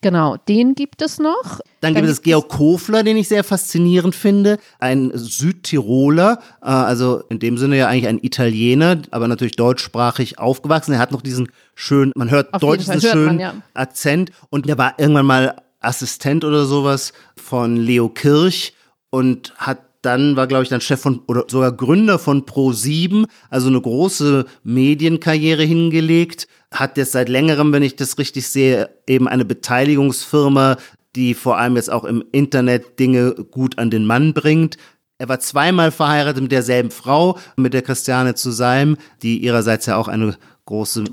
[0.01, 0.37] genau.
[0.47, 1.59] den gibt es noch.
[1.81, 4.57] Dann gibt es Georg Kofler, den ich sehr faszinierend finde.
[4.79, 10.93] Ein Südtiroler, äh, also in dem Sinne ja eigentlich ein Italiener, aber natürlich deutschsprachig aufgewachsen.
[10.93, 13.53] Er hat noch diesen schönen, man hört Auf Deutsch, diesen hört man, schönen ja.
[13.73, 14.31] Akzent.
[14.49, 18.73] Und der war irgendwann mal Assistent oder sowas von Leo Kirch
[19.09, 23.67] und hat dann war, glaube ich, dann Chef von oder sogar Gründer von Pro7, also
[23.67, 29.45] eine große Medienkarriere hingelegt, hat jetzt seit längerem, wenn ich das richtig sehe, eben eine
[29.45, 30.77] Beteiligungsfirma,
[31.15, 34.77] die vor allem jetzt auch im Internet Dinge gut an den Mann bringt.
[35.17, 39.97] Er war zweimal verheiratet mit derselben Frau, mit der Christiane zu Salm, die ihrerseits ja
[39.97, 40.37] auch eine
[40.69, 41.03] große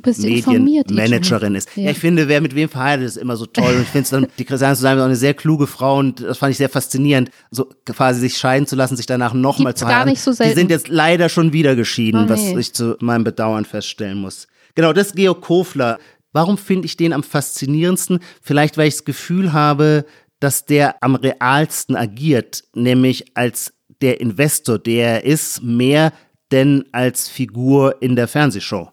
[0.50, 1.68] Medienmanagerin ist.
[1.76, 1.84] Ja.
[1.84, 3.74] Ja, ich finde, wer mit wem verheiratet ist, immer so toll.
[3.76, 5.98] Und ich finde es dann, die Christiane zu Salm ist auch eine sehr kluge Frau
[5.98, 9.74] und das fand ich sehr faszinierend, so quasi sich scheiden zu lassen, sich danach nochmal
[9.74, 10.10] zu gar heiraten.
[10.10, 10.56] nicht so Die selten.
[10.58, 12.58] sind jetzt leider schon wieder geschieden, Oh, was nee.
[12.58, 14.46] ich zu meinem Bedauern feststellen muss.
[14.74, 15.98] Genau, das ist Georg Kofler.
[16.32, 18.18] Warum finde ich den am faszinierendsten?
[18.42, 20.04] Vielleicht, weil ich das Gefühl habe,
[20.38, 26.12] dass der am realsten agiert, nämlich als der Investor, der er ist, mehr
[26.52, 28.90] denn als Figur in der Fernsehshow.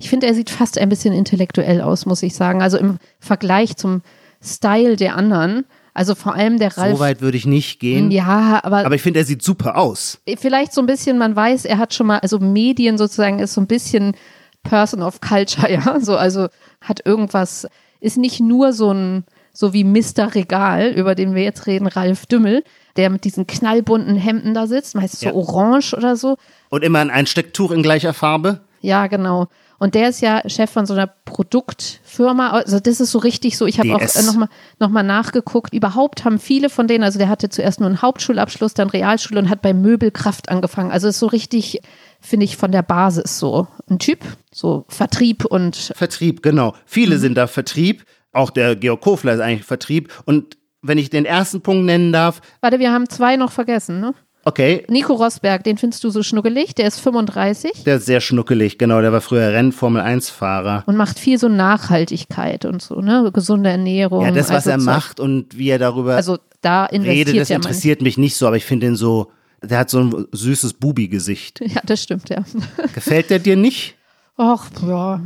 [0.00, 2.62] Ich finde, er sieht fast ein bisschen intellektuell aus, muss ich sagen.
[2.62, 4.02] Also im Vergleich zum
[4.42, 5.64] Style der anderen.
[5.92, 6.96] Also vor allem der Ralf.
[6.96, 8.10] So weit würde ich nicht gehen.
[8.10, 10.18] ja, aber, Aber ich finde, er sieht super aus.
[10.38, 13.60] vielleicht so ein bisschen, man weiß, er hat schon mal, also Medien sozusagen ist so
[13.60, 14.16] ein bisschen
[14.62, 16.00] Person of Culture, ja.
[16.00, 16.48] So, also
[16.80, 17.66] hat irgendwas,
[18.00, 20.34] ist nicht nur so ein, so wie Mr.
[20.34, 22.62] Regal, über den wir jetzt reden, Ralf Dümmel,
[22.96, 25.34] der mit diesen knallbunten Hemden da sitzt, meist so Ja.
[25.34, 26.36] orange oder so.
[26.70, 28.60] Und immer ein Einstecktuch in gleicher Farbe.
[28.80, 29.48] Ja, genau.
[29.80, 32.50] Und der ist ja Chef von so einer Produktfirma.
[32.50, 33.66] Also das ist so richtig so.
[33.66, 35.72] Ich habe auch äh, nochmal noch mal nachgeguckt.
[35.72, 39.48] Überhaupt haben viele von denen, also der hatte zuerst nur einen Hauptschulabschluss, dann Realschule und
[39.48, 40.90] hat bei Möbelkraft angefangen.
[40.90, 41.80] Also ist so richtig,
[42.20, 44.20] finde ich, von der Basis so ein Typ.
[44.52, 46.74] So Vertrieb und Vertrieb, genau.
[46.84, 47.20] Viele Mhm.
[47.20, 48.04] sind da Vertrieb.
[48.32, 50.12] Auch der Georg Kofler ist eigentlich Vertrieb.
[50.26, 54.14] Und wenn ich den ersten Punkt nennen darf, warte, wir haben zwei noch vergessen, ne?
[54.44, 58.78] Okay, Nico Rosberg, den findest du so schnuckelig, der ist 35 der ist sehr schnuckelig,
[58.78, 60.84] genau, der war früher Renn-Formel-1-Fahrer.
[60.86, 63.30] und macht viel so Nachhaltigkeit und so, ne?
[63.32, 64.24] Gesunde Ernährung.
[64.24, 64.86] Ja, das, was also er Zeug.
[64.86, 68.64] macht und wie er darüber Also da redet, das interessiert mich nicht so, aber ich
[68.64, 69.30] finde ihn so,
[69.62, 71.60] der hat so ein süßes Bubi-Gesicht.
[71.66, 72.44] Ja, das stimmt, ja.
[72.94, 73.96] Gefällt der dir nicht?
[74.36, 75.20] Ach, ja.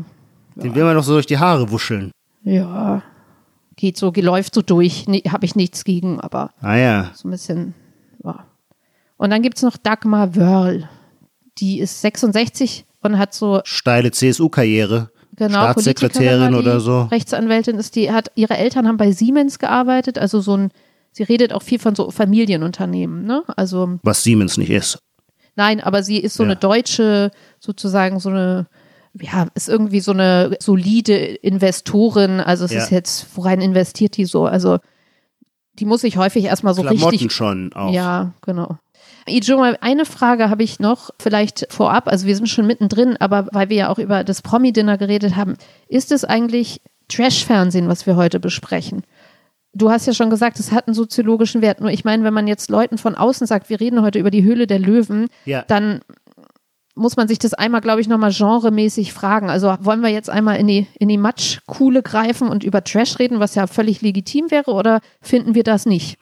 [0.57, 2.11] Den will man doch so durch die Haare wuscheln.
[2.42, 3.03] Ja.
[3.77, 5.07] Geht so, läuft so durch.
[5.09, 7.11] Nee, Habe ich nichts gegen, aber Ah ja.
[7.14, 7.74] so ein bisschen,
[8.22, 8.44] ja.
[9.16, 10.88] Und dann gibt es noch Dagmar Wörl.
[11.59, 15.11] Die ist 66 und hat so, Steile CSU-Karriere.
[15.37, 17.03] genau, Staatssekretärin oder so.
[17.03, 20.70] Rechtsanwältin ist die, hat, ihre Eltern haben bei Siemens gearbeitet, also so ein,
[21.12, 23.42] sie redet auch viel von so Familienunternehmen, ne?
[23.57, 24.98] Also, Was Siemens nicht ist.
[25.55, 26.48] Nein, aber sie ist so Ja.
[26.50, 28.66] eine deutsche, sozusagen so eine,
[29.20, 32.40] ja, ist irgendwie so eine solide Investorin.
[32.40, 32.83] Also es Ja.
[32.83, 34.46] ist jetzt, worein investiert die so?
[34.46, 34.79] Also
[35.79, 37.33] die muss ich häufig erstmal so Klamotten richtig.
[37.33, 37.92] schon auch.
[37.92, 38.79] Ja, genau.
[39.26, 43.68] Ijoma, eine Frage habe ich noch, vielleicht vorab, also wir sind schon mittendrin, aber weil
[43.70, 45.56] wir ja auch über das Promi-Dinner geredet haben,
[45.88, 49.02] ist es eigentlich Trash-Fernsehen, was wir heute besprechen?
[49.72, 51.80] Du hast ja schon gesagt, es hat einen soziologischen Wert.
[51.80, 54.44] Nur ich meine, wenn man jetzt Leuten von außen sagt, wir reden heute über die
[54.44, 55.62] Höhle der Löwen, Ja.
[55.66, 56.00] dann
[56.94, 59.50] muss man sich das einmal, glaube ich, nochmal genremäßig fragen.
[59.50, 63.40] Also wollen wir jetzt einmal in die, in die Matschkuhle greifen und über Trash reden,
[63.40, 66.18] was ja völlig legitim wäre, oder finden wir das nicht?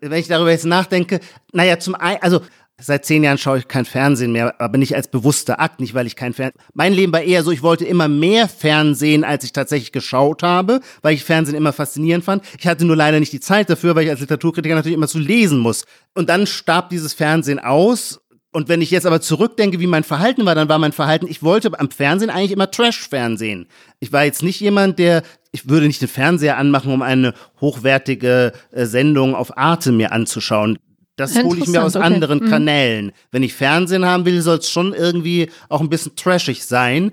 [0.00, 1.20] Wenn ich darüber jetzt nachdenke,
[1.52, 2.40] naja, zum einen, also
[2.80, 6.06] seit zehn Jahren schaue ich kein Fernsehen mehr, aber nicht als bewusster Akt, nicht weil
[6.06, 6.60] ich kein Fernsehen.
[6.74, 10.80] Mein Leben war eher so, ich wollte immer mehr Fernsehen, als ich tatsächlich geschaut habe,
[11.02, 12.44] weil ich Fernsehen immer faszinierend fand.
[12.58, 15.18] Ich hatte nur leider nicht die Zeit dafür, weil ich als Literaturkritiker natürlich immer zu
[15.18, 15.84] lesen muss.
[16.14, 18.20] Und dann starb dieses Fernsehen aus.
[18.52, 21.42] Und wenn ich jetzt aber zurückdenke, wie mein Verhalten war, dann war mein Verhalten, ich
[21.42, 23.66] wollte am Fernsehen eigentlich immer Trash-Fernsehen.
[23.98, 25.22] Ich war jetzt nicht jemand, der,
[25.54, 30.80] ich würde nicht den Fernseher anmachen, um eine hochwertige äh, Sendung auf Arte mir anzuschauen.
[31.14, 32.04] Das hole ich mir aus okay.
[32.04, 32.48] anderen Mhm.
[32.48, 33.12] Kanälen.
[33.30, 37.12] Wenn ich Fernsehen haben will, soll es schon irgendwie auch ein bisschen trashig sein.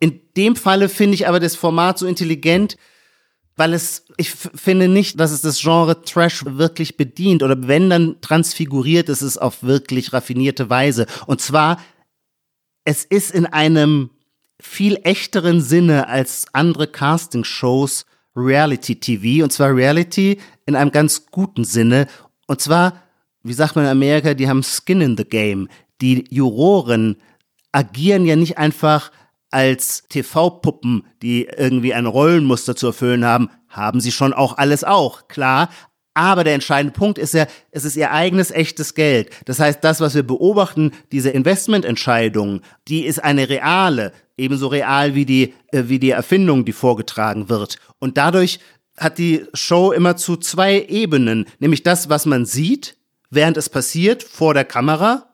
[0.00, 2.76] In dem Falle finde ich aber das Format so intelligent,
[3.56, 8.20] weil es, ich finde nicht, dass es das Genre Trash wirklich bedient oder wenn dann
[8.20, 11.06] transfiguriert ist es auf wirklich raffinierte Weise.
[11.26, 11.80] Und zwar,
[12.84, 14.10] es ist in einem
[14.60, 21.64] viel echteren Sinne als andere Casting-Shows Reality TV und zwar Reality in einem ganz guten
[21.64, 22.06] Sinne
[22.46, 23.02] und zwar,
[23.42, 25.68] wie sagt man in Amerika, die haben Skin in the Game.
[26.00, 27.16] Die Juroren
[27.72, 29.12] agieren ja nicht einfach
[29.50, 35.28] als TV-Puppen, die irgendwie ein Rollenmuster zu erfüllen haben, haben sie schon auch alles auch,
[35.28, 35.70] klar.
[36.14, 39.30] Aber der entscheidende Punkt ist ja, es ist ihr eigenes echtes Geld.
[39.44, 45.26] Das heißt, das, was wir beobachten, diese Investmententscheidung, die ist eine reale, ebenso real wie
[45.26, 47.78] die, äh, wie die Erfindung, die vorgetragen wird.
[47.98, 48.60] Und dadurch
[48.96, 52.96] hat die Show immer zu zwei Ebenen, nämlich das, was man sieht,
[53.30, 55.27] während es passiert, vor der Kamera,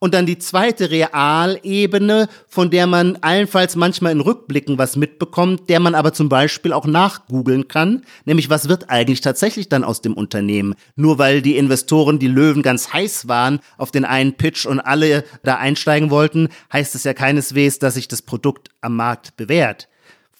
[0.00, 5.78] und dann die zweite Realebene, von der man allenfalls manchmal in Rückblicken was mitbekommt, der
[5.78, 10.14] man aber zum Beispiel auch nachgoogeln kann, nämlich was wird eigentlich tatsächlich dann aus dem
[10.14, 10.74] Unternehmen?
[10.96, 15.22] Nur weil die Investoren, die Löwen ganz heiß waren auf den einen Pitch und alle
[15.44, 19.88] da einsteigen wollten, heißt es ja keineswegs, dass sich das Produkt am Markt bewährt.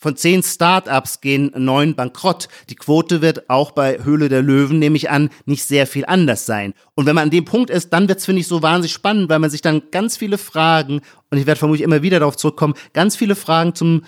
[0.03, 2.49] Von zehn Startups gehen neun bankrott.
[2.71, 6.47] Die Quote wird auch bei Höhle der Löwen, nehme ich an, nicht sehr viel anders
[6.47, 6.73] sein.
[6.95, 9.39] Und wenn man an dem Punkt ist, dann wird's finde ich, so wahnsinnig spannend, weil
[9.39, 13.15] man sich dann ganz viele Fragen, und ich werde vermutlich immer wieder darauf zurückkommen, ganz
[13.15, 14.05] viele Fragen zum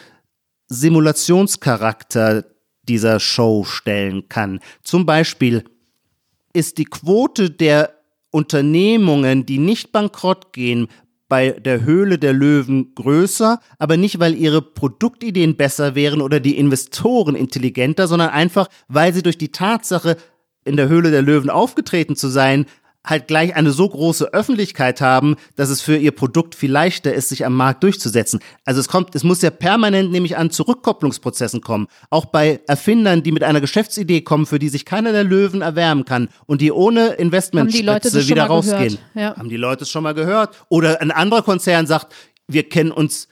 [0.69, 2.47] Simulationscharakter
[2.85, 4.61] dieser Show stellen kann.
[4.83, 5.63] Zum Beispiel
[6.55, 7.93] ist die Quote der
[8.31, 10.89] Unternehmungen, die nicht bankrott gehen,
[11.33, 16.59] bei der Höhle der Löwen größer, aber nicht, weil ihre Produktideen besser wären oder die
[16.59, 20.19] Investoren intelligenter, sondern einfach, weil sie durch die Tatsache,
[20.67, 22.67] in der Höhle der Löwen aufgetreten zu sein,
[23.05, 27.31] halt gleich eine so große Öffentlichkeit haben, dass es für ihr Produkt viel leichter ist,
[27.31, 28.41] sich am Markt durchzusetzen.
[28.65, 31.89] Also es kommt, es muss ja permanent nämlich an Zurückkopplungsprozessen kommen.
[32.11, 36.05] Auch bei Erfindern, die mit einer Geschäftsidee kommen, für die sich keiner der Löwen erwärmen
[36.05, 38.99] kann und die ohne Investmentspitze wieder rausgehen.
[39.15, 39.37] Ja.
[39.37, 40.57] Haben die Leute es schon mal gehört?
[40.69, 42.15] Oder ein anderer Konzern sagt,
[42.47, 43.29] wir kennen uns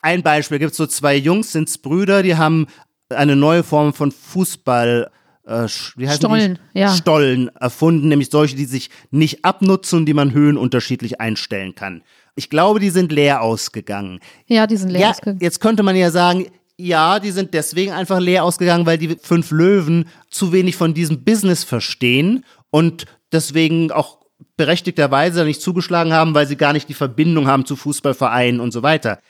[0.00, 2.66] ein Beispiel, gibt es so zwei Jungs, sind's Brüder, die haben
[3.08, 5.10] eine neue Form von Fußball
[5.46, 6.80] äh, wie heißen Stollen, die?
[6.80, 6.94] ja.
[6.94, 12.02] Stollen erfunden, nämlich solche, die sich nicht abnutzen die man Höhen unterschiedlich einstellen kann.
[12.36, 14.20] Ich glaube, die sind leer ausgegangen.
[14.46, 15.38] Ja, die sind leer ja, ausgegangen.
[15.40, 19.50] Jetzt könnte man ja sagen, ja, die sind deswegen einfach leer ausgegangen, weil die fünf
[19.52, 24.18] Löwen zu wenig von diesem Business verstehen und deswegen auch
[24.56, 28.82] berechtigterweise nicht zugeschlagen haben, weil sie gar nicht die Verbindung haben zu Fußballvereinen und so
[28.82, 29.20] weiter.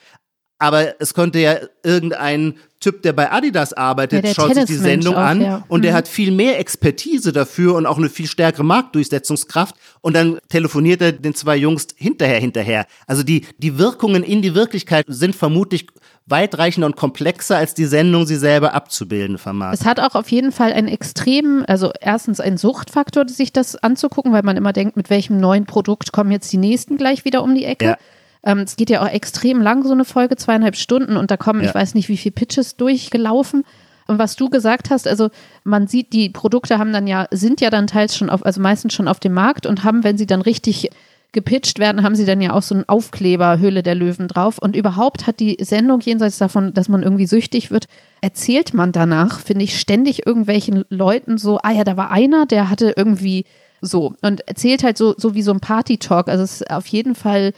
[0.57, 5.15] Aber es könnte ja irgendein Typ, der bei Adidas arbeitet, ja, schaut sich die Sendung
[5.15, 5.63] auch, an ja.
[5.69, 5.83] und mhm.
[5.83, 11.01] der hat viel mehr Expertise dafür und auch eine viel stärkere Marktdurchsetzungskraft und dann telefoniert
[11.01, 12.85] er den zwei Jungs hinterher hinterher.
[13.07, 15.87] Also die, die Wirkungen in die Wirklichkeit sind vermutlich
[16.27, 19.73] weitreichender und komplexer, als die Sendung sie selber abzubilden vermag.
[19.73, 24.31] Es hat auch auf jeden Fall einen extremen, also erstens einen Suchtfaktor, sich das anzugucken,
[24.31, 27.55] weil man immer denkt, mit welchem neuen Produkt kommen jetzt die nächsten gleich wieder um
[27.55, 27.85] die Ecke.
[27.85, 27.97] Ja.
[28.45, 31.61] Ähm, es geht ja auch extrem lang, so eine Folge, zweieinhalb Stunden und da kommen,
[31.61, 31.69] ja.
[31.69, 33.63] ich weiß nicht, wie viele Pitches durchgelaufen.
[34.07, 35.31] Und was du gesagt hast, also
[35.63, 38.93] man sieht, die Produkte haben dann ja, sind ja dann teils schon auf, also meistens
[38.93, 40.91] schon auf dem Markt und haben, wenn sie dann richtig
[41.31, 44.57] gepitcht werden, haben sie dann ja auch so einen Aufkleber Höhle der Löwen drauf.
[44.57, 47.87] Und überhaupt hat die Sendung, jenseits davon, dass man irgendwie süchtig wird,
[48.21, 52.69] erzählt man danach, finde ich, ständig irgendwelchen Leuten so, ah ja, da war einer, der
[52.69, 53.45] hatte irgendwie
[53.81, 56.29] so und erzählt halt so, so wie so ein Party-Talk.
[56.29, 57.53] Also es ist auf jeden Fall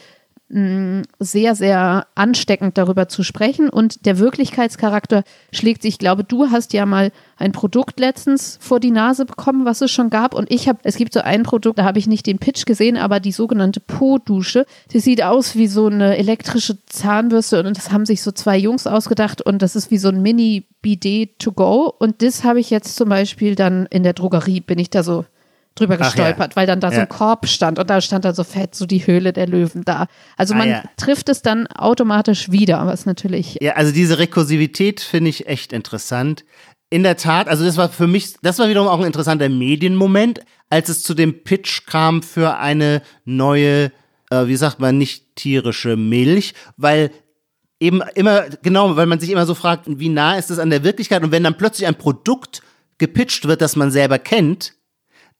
[0.50, 3.70] sehr, sehr ansteckend darüber zu sprechen.
[3.70, 8.80] Und der Wirklichkeitscharakter schlägt sich, ich glaube, du hast ja mal ein Produkt letztens vor
[8.80, 10.34] die Nase bekommen, was es schon gab.
[10.34, 12.96] Und ich habe, es gibt so ein Produkt, da habe ich nicht den Pitch gesehen,
[12.96, 14.66] aber die sogenannte Po-Dusche.
[14.94, 18.88] Die sieht aus wie so eine elektrische Zahnbürste und das haben sich so zwei Jungs
[18.88, 21.94] ausgedacht und das ist wie so ein Mini-Bidet to go.
[22.00, 25.26] Und das habe ich jetzt zum Beispiel dann in der Drogerie, bin ich da so
[25.80, 26.56] drüber gestolpert, ja.
[26.56, 26.96] weil dann da ja.
[26.96, 29.84] so ein Korb stand und da stand dann so fett so die Höhle der Löwen
[29.84, 30.08] da.
[30.36, 30.84] Also ah, man ja.
[30.98, 33.58] trifft es dann automatisch wieder, was natürlich.
[33.62, 36.46] Ja, also diese Rekursivität finde ich echt interessant.
[36.90, 40.40] In der Tat, also das war für mich, das war wiederum auch ein interessanter Medienmoment,
[40.70, 43.92] als es zu dem Pitch kam für eine neue,
[44.30, 47.12] äh, wie sagt man, nicht tierische Milch, weil
[47.80, 50.84] eben immer, genau, weil man sich immer so fragt, wie nah ist es an der
[50.84, 52.62] Wirklichkeit und wenn dann plötzlich ein Produkt
[52.98, 54.74] gepitcht wird, das man selber kennt,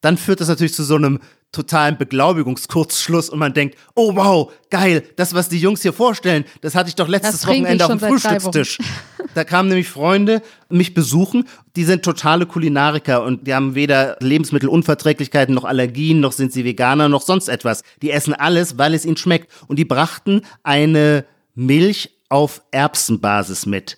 [0.00, 5.02] dann führt das natürlich zu so einem totalen Beglaubigungskurzschluss und man denkt, oh wow, geil,
[5.16, 8.78] das, was die Jungs hier vorstellen, das hatte ich doch letztes Wochenende auf dem Frühstückstisch.
[9.34, 11.44] Da kamen nämlich Freunde mich besuchen,
[11.76, 17.08] die sind totale Kulinariker und die haben weder Lebensmittelunverträglichkeiten noch Allergien, noch sind sie Veganer,
[17.08, 17.82] noch sonst etwas.
[18.02, 19.52] Die essen alles, weil es ihnen schmeckt.
[19.68, 23.96] Und die brachten eine Milch auf Erbsenbasis mit.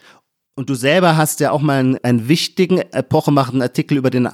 [0.57, 4.27] Und du selber hast ja auch mal einen, einen wichtigen, epochemachenden Artikel über den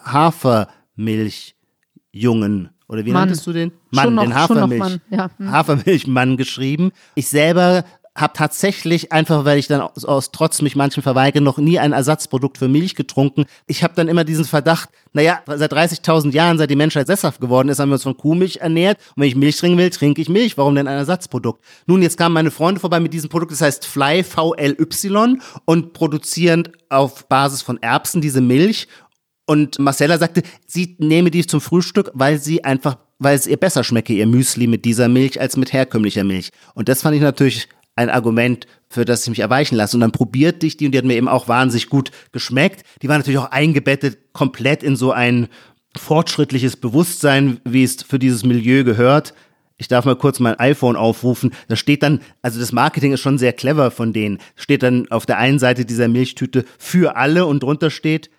[2.17, 3.23] Hafermilchjungen oder wie Mann.
[3.29, 3.73] nanntest du den?
[3.93, 5.31] Schon noch- den Hafermilch, Mann, ja.
[5.39, 5.51] Hm.
[5.51, 6.93] Hafermilchmann geschrieben.
[7.15, 11.59] Ich selber habe tatsächlich einfach, weil ich dann aus, aus Trotz mich manchen verweigere, noch
[11.59, 13.45] nie ein Ersatzprodukt für Milch getrunken.
[13.67, 17.69] Ich habe dann immer diesen Verdacht, naja, seit 30.000 Jahren, seit die Menschheit sesshaft geworden
[17.69, 18.97] ist, haben wir uns von Kuhmilch ernährt.
[19.17, 20.57] Und wenn ich Milch trinken will, trinke ich Milch.
[20.57, 21.63] Warum denn ein Ersatzprodukt?
[21.87, 26.69] Nun, jetzt kamen meine Freunde vorbei mit diesem Produkt, das heißt Fly, V-L-Y und produzieren
[26.89, 28.89] auf Basis von Erbsen diese Milch.
[29.47, 33.85] Und Marcella sagte, sie nehme die zum Frühstück, weil sie einfach, weil es ihr besser
[33.85, 36.51] schmecke, ihr Müsli mit dieser Milch als mit herkömmlicher Milch.
[36.75, 39.97] Und das fand ich natürlich ein Argument, für das ich mich erweichen lasse.
[39.97, 42.85] Und dann probierte ich die und die hat mir eben auch wahnsinnig gut geschmeckt.
[43.03, 45.49] Die war natürlich auch eingebettet komplett in so ein
[45.97, 49.33] fortschrittliches Bewusstsein, wie es für dieses Milieu gehört.
[49.79, 51.53] Ich darf mal kurz mein iPhone aufrufen.
[51.69, 54.39] Da steht dann, also das Marketing ist schon sehr clever von denen.
[54.57, 58.31] Steht dann auf der einen Seite dieser Milchtüte für alle und drunter steht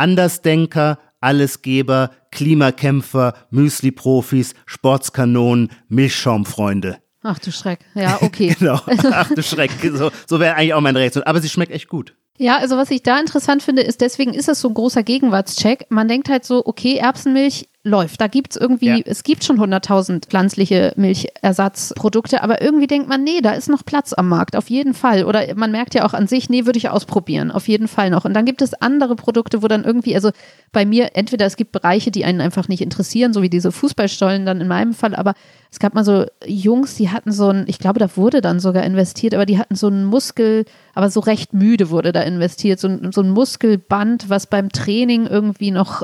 [0.00, 6.98] Andersdenker, Allesgeber, Klimakämpfer, Müsli-Profis, Sportskanonen, Milchschaumfreunde.
[7.22, 7.80] Ach du Schreck.
[7.94, 8.54] Ja, okay.
[8.58, 8.80] Genau.
[9.12, 9.70] Ach du Schreck.
[9.92, 11.24] So, so wäre eigentlich auch meine Reaktion.
[11.24, 12.14] Aber sie schmeckt echt gut.
[12.42, 15.84] Ja, also was ich da interessant finde, ist, deswegen ist es so ein großer Gegenwartscheck.
[15.90, 18.18] Man denkt halt so, okay, Erbsenmilch läuft.
[18.18, 18.98] Da gibt's irgendwie, Ja.
[19.04, 24.14] es gibt schon 100.000 pflanzliche Milchersatzprodukte, aber irgendwie denkt man, nee, da ist noch Platz
[24.14, 25.24] am Markt, auf jeden Fall.
[25.24, 28.24] Oder man merkt ja auch an sich, nee, würde ich ausprobieren, auf jeden Fall noch.
[28.24, 30.30] Und dann gibt es andere Produkte, wo dann irgendwie, also
[30.72, 34.46] bei mir, entweder es gibt Bereiche, die einen einfach nicht interessieren, so wie diese Fußballstollen
[34.46, 35.34] dann in meinem Fall, aber
[35.70, 38.82] es gab mal so Jungs, die hatten so ein, ich glaube, da wurde dann sogar
[38.84, 40.64] investiert, aber die hatten so einen Muskel,
[41.00, 45.26] aber so recht müde wurde da investiert, so ein, so ein Muskelband, was beim Training
[45.26, 46.02] irgendwie noch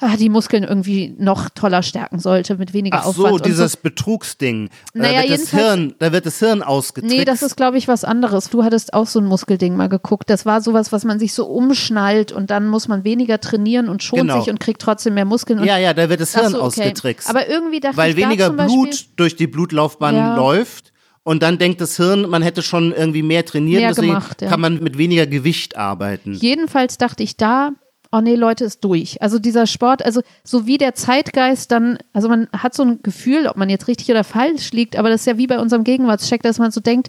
[0.00, 3.34] ah, die Muskeln irgendwie noch toller stärken sollte, mit weniger Ach so, Aufwand.
[3.34, 4.68] und dieses Betrugsding.
[4.94, 7.16] Naja, da, wird das Hirn, da wird das Hirn ausgetrickst.
[7.16, 8.50] Nee, das ist, glaube ich, was anderes.
[8.50, 10.28] Du hattest auch so ein Muskelding mal geguckt.
[10.28, 14.02] Das war sowas, was man sich so umschnallt und dann muss man weniger trainieren und
[14.02, 14.40] schont Genau.
[14.40, 15.60] sich und kriegt trotzdem mehr Muskeln.
[15.60, 16.66] Und Ja, ja, da wird das Ach Hirn so, okay.
[16.66, 17.30] ausgetrickst.
[17.30, 20.34] Aber irgendwie dachte weil ich weniger Blut durch die Blutlaufbahn Ja.
[20.36, 20.91] läuft.
[21.24, 24.48] Und dann denkt das Hirn, man hätte schon irgendwie mehr trainiert, Mehr deswegen gemacht, ja.
[24.48, 26.34] kann man mit weniger Gewicht arbeiten.
[26.34, 27.70] Jedenfalls dachte ich da,
[28.10, 29.22] oh nee, Leute, ist durch.
[29.22, 33.46] Also dieser Sport, also so wie der Zeitgeist dann, also man hat so ein Gefühl,
[33.46, 36.42] ob man jetzt richtig oder falsch liegt, aber das ist ja wie bei unserem Gegenwartscheck,
[36.42, 37.08] dass man so denkt,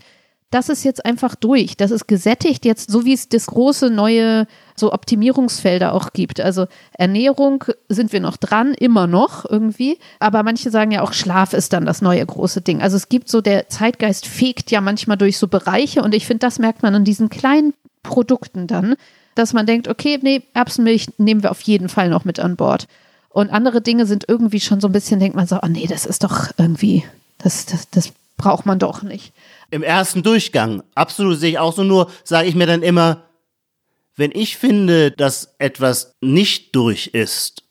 [0.53, 1.77] das ist jetzt einfach durch.
[1.77, 6.39] Das ist gesättigt jetzt, so wie es das große neue so Optimierungsfelder auch gibt.
[6.39, 9.97] Also Ernährung sind wir noch dran, immer noch irgendwie.
[10.19, 12.81] Aber manche sagen ja auch, Schlaf ist dann das neue große Ding.
[12.81, 16.45] Also es gibt so, der Zeitgeist fegt ja manchmal durch so Bereiche und ich finde,
[16.45, 18.95] das merkt man an diesen kleinen Produkten dann,
[19.33, 22.87] dass man denkt, okay, nee, Erbsenmilch nehmen wir auf jeden Fall noch mit an Bord.
[23.29, 26.05] Und andere Dinge sind irgendwie schon so ein bisschen, denkt man so, oh nee, das
[26.05, 27.03] ist doch irgendwie,
[27.39, 29.33] das, das, das braucht man doch nicht.
[29.73, 33.23] Im ersten Durchgang, absolut sehe ich auch so, nur sage ich mir dann immer,
[34.15, 37.63] wenn ich finde, dass etwas nicht durch ist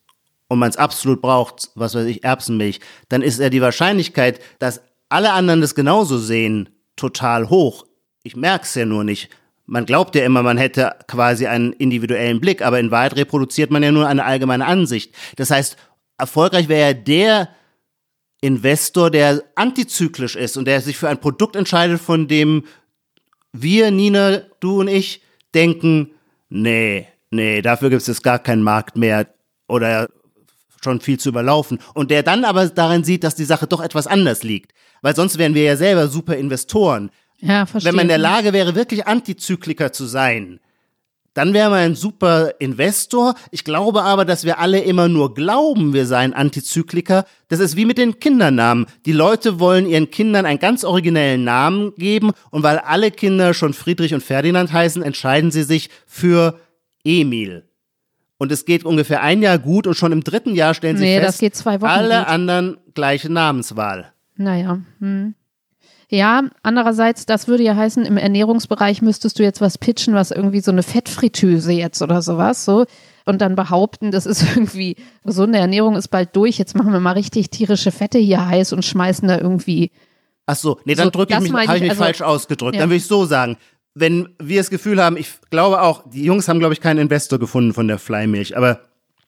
[0.49, 4.81] und man es absolut braucht, was weiß ich, Erbsenmilch, dann ist ja die Wahrscheinlichkeit, dass
[5.11, 7.87] alle anderen das genauso sehen, total hoch.
[8.25, 9.29] Ich merke es ja nur nicht.
[9.67, 13.85] Man glaubt ja immer, man hätte quasi einen individuellen Blick, aber in Wahrheit reproduziert man
[13.85, 15.15] ja nur eine allgemeine Ansicht.
[15.37, 15.77] Das heißt,
[16.19, 17.49] erfolgreich wäre ja der
[18.43, 22.65] Investor, der antizyklisch ist und der sich für ein Produkt entscheidet, von dem
[23.53, 25.23] wir, Nina, du und ich,
[25.55, 26.11] denken,
[26.49, 29.29] nee, nee, dafür gibt es jetzt gar keinen Markt mehr
[29.69, 30.09] oder
[30.83, 31.79] schon viel zu überlaufen.
[31.95, 34.73] Und der dann aber darin sieht, dass die Sache doch etwas anders liegt.
[35.03, 37.11] Weil sonst wären wir ja selber super Investoren.
[37.39, 37.89] Ja, verstehe.
[37.89, 40.59] Wenn man in der Lage wäre, wirklich Antizykliker zu sein,
[41.35, 43.35] dann wäre man ein super Investor.
[43.51, 47.25] Ich glaube aber, dass wir alle immer nur glauben, wir seien Antizykliker.
[47.49, 48.87] Das ist wie mit den Kindernamen.
[49.07, 53.73] Die Leute wollen ihren Kindern einen ganz originellen Namen geben und weil alle Kinder schon
[53.73, 56.59] Friedrich und Ferdinand heißen, entscheiden sie sich für
[57.05, 57.64] Emil.
[58.38, 61.21] Und es geht ungefähr ein Jahr gut und schon im dritten Jahr stellen sie Nee,
[61.21, 61.40] fest,
[61.83, 62.29] alle gut.
[62.29, 64.12] anderen gleiche Namenswahl.
[64.37, 64.81] Naja.
[64.99, 65.35] Hm.
[66.14, 70.61] Ja, andererseits, das würde ja heißen, im Ernährungsbereich müsstest du jetzt was pitchen, was irgendwie
[70.61, 72.85] so eine Fettfritteuse jetzt oder sowas, so.
[73.25, 77.13] Und dann behaupten, das ist irgendwie, gesunde Ernährung ist bald durch, jetzt machen wir mal
[77.13, 79.90] richtig tierische Fette hier heiß und schmeißen da irgendwie.
[80.44, 82.21] Ach so, nee, dann So, drücke ich das mich, habe ich ich, mich also- falsch
[82.21, 82.75] ausgedrückt.
[82.75, 82.81] Ja.
[82.83, 83.56] Dann würde ich so sagen,
[83.94, 87.38] wenn wir das Gefühl haben, ich glaube auch, die Jungs haben, glaube ich, keinen Investor
[87.38, 88.81] gefunden von der Fleimilch, aber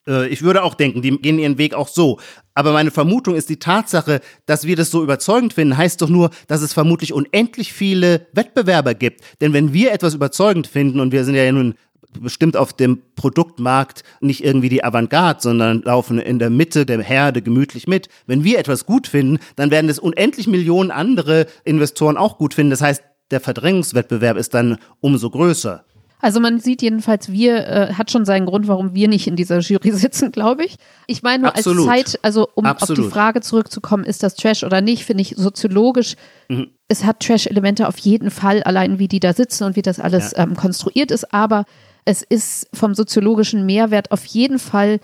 [0.06, 2.18] äh, ich würde auch denken, die gehen ihren Weg auch so.
[2.54, 6.30] Aber meine Vermutung ist die Tatsache, dass wir das so überzeugend finden, heißt doch nur,
[6.46, 9.22] dass es vermutlich unendlich viele Wettbewerber gibt.
[9.40, 11.74] Denn wenn wir etwas überzeugend finden, und wir sind ja nun
[12.20, 17.42] bestimmt auf dem Produktmarkt nicht irgendwie die Avantgarde, sondern laufen in der Mitte der Herde
[17.42, 18.08] gemütlich mit.
[18.26, 22.70] Wenn wir etwas gut finden, dann werden es unendlich Millionen andere Investoren auch gut finden.
[22.70, 25.84] Das heißt, der Verdrängungswettbewerb ist dann umso größer.
[26.24, 29.58] Also man sieht jedenfalls, wir äh, hat schon seinen Grund, warum wir nicht in dieser
[29.58, 30.76] Jury sitzen, glaube ich.
[31.06, 31.86] Ich meine nur Absolut.
[31.88, 32.98] als Zeit, also um Absolut.
[32.98, 36.16] auf die Frage zurückzukommen, ist das Trash oder nicht, finde ich soziologisch,
[36.48, 36.68] Mhm.
[36.88, 40.32] es hat Trash-Elemente auf jeden Fall, allein wie die da sitzen und wie das alles
[40.32, 40.44] Ja.
[40.44, 41.64] ähm, konstruiert ist, aber
[42.06, 45.00] es ist vom soziologischen Mehrwert auf jeden Fall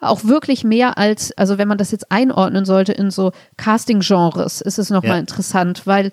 [0.00, 4.78] auch wirklich mehr als, also wenn man das jetzt einordnen sollte in so Casting-Genres, ist
[4.78, 5.18] es nochmal Ja.
[5.20, 6.12] interessant, weil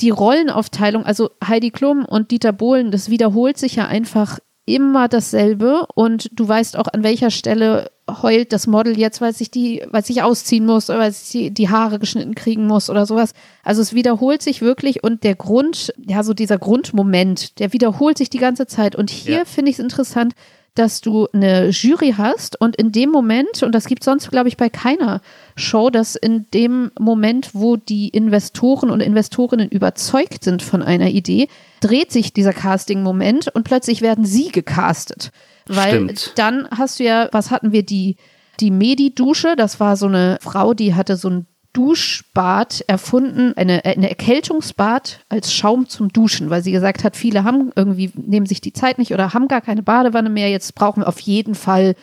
[0.00, 5.86] die Rollenaufteilung, also Heidi Klum und Dieter Bohlen, das wiederholt sich ja einfach immer dasselbe
[5.94, 7.90] und du weißt auch, an welcher Stelle
[8.22, 11.68] heult das Model jetzt, weil sich die, weil sich ausziehen muss oder weil sich die,
[11.70, 13.32] Haare geschnitten kriegen muss oder sowas.
[13.64, 18.28] Also es wiederholt sich wirklich und der Grund, ja, so dieser Grundmoment, der wiederholt sich
[18.28, 18.94] die ganze Zeit.
[18.94, 19.44] Und hier Ja.
[19.46, 20.34] finde ich es interessant,
[20.74, 24.56] dass du eine Jury hast und in dem Moment, und das gibt sonst, glaube ich,
[24.56, 25.20] bei keiner
[25.56, 31.48] Show, dass in dem Moment, wo die Investoren und Investorinnen überzeugt sind von einer Idee,
[31.80, 35.30] dreht sich dieser Casting-Moment und plötzlich werden sie gecastet.
[35.66, 36.32] Weil Stimmt.
[36.36, 38.16] dann hast du ja, was hatten wir, die,
[38.60, 44.08] die Medi-Dusche, das war so eine Frau, die hatte so ein Duschbad erfunden, eine, eine
[44.08, 48.72] Erkältungsbad als Schaum zum Duschen, weil sie gesagt hat, viele haben irgendwie, nehmen sich die
[48.72, 50.50] Zeit nicht oder haben gar keine Badewanne mehr.
[50.50, 51.94] Jetzt brauchen wir auf jeden Fall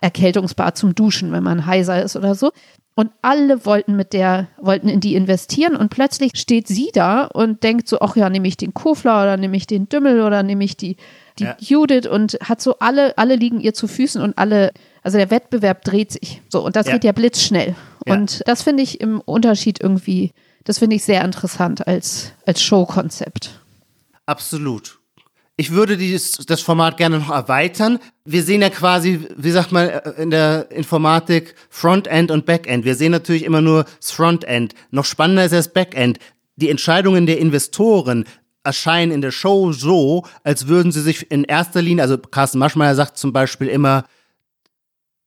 [0.00, 2.52] Erkältungsbad zum Duschen, wenn man heiser ist oder so.
[2.94, 7.62] Und alle wollten mit der, wollten in die investieren und plötzlich steht sie da und
[7.62, 10.64] denkt so, ach ja, nehme ich den Kofler oder nehme ich den Dümmel oder nehme
[10.64, 10.96] ich die,
[11.38, 11.56] die Ja.
[11.60, 14.72] Judith und hat so alle, alle liegen ihr zu Füßen und alle,
[15.04, 16.42] also der Wettbewerb dreht sich.
[16.48, 16.94] So, und das Ja.
[16.94, 17.76] geht ja blitzschnell.
[18.08, 18.14] Ja.
[18.14, 20.32] Und das finde ich im Unterschied irgendwie,
[20.64, 23.60] das finde ich sehr interessant als, als Showkonzept.
[24.26, 24.98] Absolut.
[25.60, 27.98] Ich würde dieses, das Format gerne noch erweitern.
[28.24, 32.84] Wir sehen ja quasi, wie sagt man äh, in der Informatik, Frontend und Backend.
[32.84, 34.74] Wir sehen natürlich immer nur das Frontend.
[34.92, 36.20] Noch spannender ist das Backend.
[36.54, 38.24] Die Entscheidungen der Investoren
[38.62, 42.94] erscheinen in der Show so, als würden sie sich in erster Linie, also Carsten Maschmeyer
[42.94, 44.04] sagt zum Beispiel immer,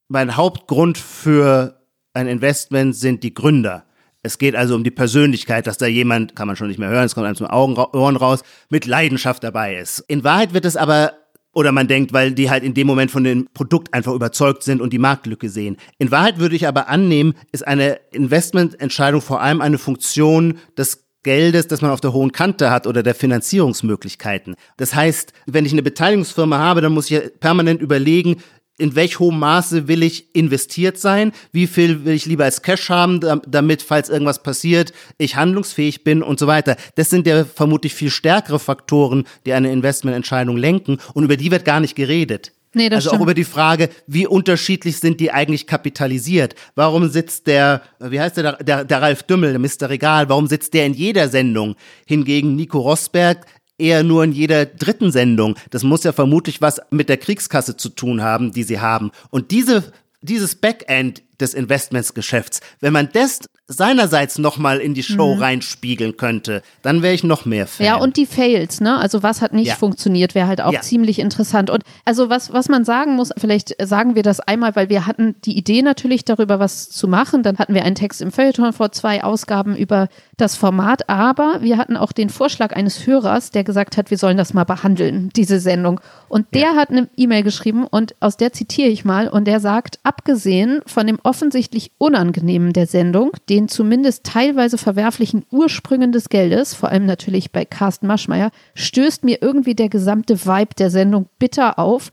[0.08, 1.81] mein Hauptgrund für
[2.14, 3.86] ein Investment sind die Gründer.
[4.24, 7.06] Es geht also um die Persönlichkeit, dass da jemand, kann man schon nicht mehr hören,
[7.06, 10.00] es kommt einem zum Augen, Ohren raus, mit Leidenschaft dabei ist.
[10.08, 11.14] In Wahrheit wird es aber,
[11.54, 14.80] oder man denkt, weil die halt in dem Moment von dem Produkt einfach überzeugt sind
[14.80, 15.78] und die Marktlücke sehen.
[15.98, 21.68] In Wahrheit würde ich aber annehmen, ist eine Investmententscheidung vor allem eine Funktion des Geldes,
[21.68, 24.56] das man auf der hohen Kante hat oder der Finanzierungsmöglichkeiten.
[24.78, 28.38] Das heißt, wenn ich eine Beteiligungsfirma habe, dann muss ich permanent überlegen,
[28.82, 32.90] in welch hohem Maße will ich investiert sein, wie viel will ich lieber als Cash
[32.90, 36.76] haben, dam- damit, falls irgendwas passiert, ich handlungsfähig bin und so weiter.
[36.96, 41.64] Das sind ja vermutlich viel stärkere Faktoren, die eine Investmententscheidung lenken und über die wird
[41.66, 42.52] gar nicht geredet.
[42.74, 43.20] Nee, das also stimmt.
[43.20, 46.56] auch über die Frage, wie unterschiedlich sind die eigentlich kapitalisiert?
[46.76, 49.90] Warum sitzt der, wie heißt der, der, der Ralf Dümmel, der Mr.
[49.90, 51.76] Regal, warum sitzt der in jeder Sendung?
[52.06, 53.46] Hingegen Nico Rosberg
[53.82, 55.56] eher nur in jeder dritten Sendung.
[55.72, 59.12] Das muss ja vermutlich was mit der Kriegskasse zu tun haben, die sie haben.
[59.30, 63.42] Und diese, dieses Backend des Investmentsgeschäfts, wenn man das
[63.72, 67.86] seinerseits nochmal in die Show reinspiegeln könnte, dann wäre ich noch mehr Fan.
[67.86, 67.88] Mhm.
[67.88, 68.98] Ja, und die Fails, ne?
[68.98, 69.76] Also was hat nicht Ja.
[69.76, 70.82] funktioniert, wäre halt auch Ja.
[70.82, 71.70] ziemlich interessant.
[71.70, 75.36] Und also was, was man sagen muss, vielleicht sagen wir das einmal, weil wir hatten
[75.46, 77.44] die Idee natürlich darüber, was zu machen.
[77.44, 81.78] Dann hatten wir einen Text im Feuilleton vor zwei Ausgaben über das Format, aber wir
[81.78, 85.60] hatten auch den Vorschlag eines Hörers, der gesagt hat, wir sollen das mal behandeln, diese
[85.60, 86.02] Sendung.
[86.28, 90.00] Und der hat eine E-Mail geschrieben und aus der zitiere ich mal und der sagt,
[90.04, 96.90] abgesehen von dem offensichtlich Unangenehmen der Sendung, den zumindest teilweise verwerflichen Ursprüngen des Geldes, vor
[96.90, 102.12] allem natürlich bei Carsten Maschmeyer, stößt mir irgendwie der gesamte Vibe der Sendung bitter auf,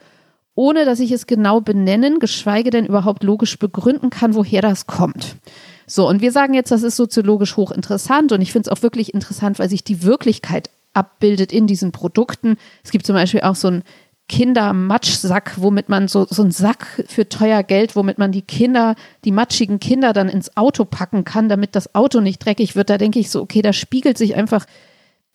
[0.54, 5.36] ohne dass ich es genau benennen, geschweige denn überhaupt logisch begründen kann, woher das kommt.
[5.86, 9.14] So, und wir sagen jetzt, das ist soziologisch hochinteressant und ich finde es auch wirklich
[9.14, 12.56] interessant, weil sich die Wirklichkeit abbildet in diesen Produkten.
[12.82, 13.84] Es gibt zum Beispiel auch so einen
[14.28, 19.32] Kindermatschsack, womit man so, so einen Sack für teuer Geld, womit man die Kinder, die
[19.32, 22.90] matschigen Kinder dann ins Auto packen kann, damit das Auto nicht dreckig wird.
[22.90, 24.66] Da denke ich so, okay, da spiegelt sich einfach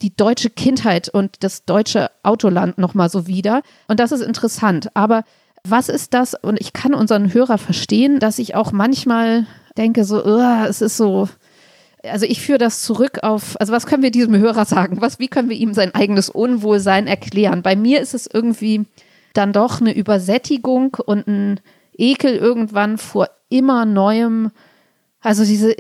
[0.02, 3.62] die deutsche Kindheit und das deutsche Autoland nochmal so wieder.
[3.88, 4.90] Und das ist interessant.
[4.96, 5.24] Aber
[5.64, 6.34] was ist das?
[6.36, 10.98] Und ich kann unseren Hörer verstehen, dass ich auch manchmal denke, so, "Ugh, es ist
[10.98, 11.30] so.
[12.10, 15.00] Also ich führe das zurück auf, also was können wir diesem Hörer sagen?
[15.00, 17.62] Was, wie können wir ihm sein eigenes Unwohlsein erklären?
[17.62, 18.86] Bei mir ist es irgendwie
[19.34, 21.60] dann doch eine Übersättigung und ein
[21.98, 24.52] Ekel irgendwann vor immer Neuem.
[25.22, 25.74] Also diese,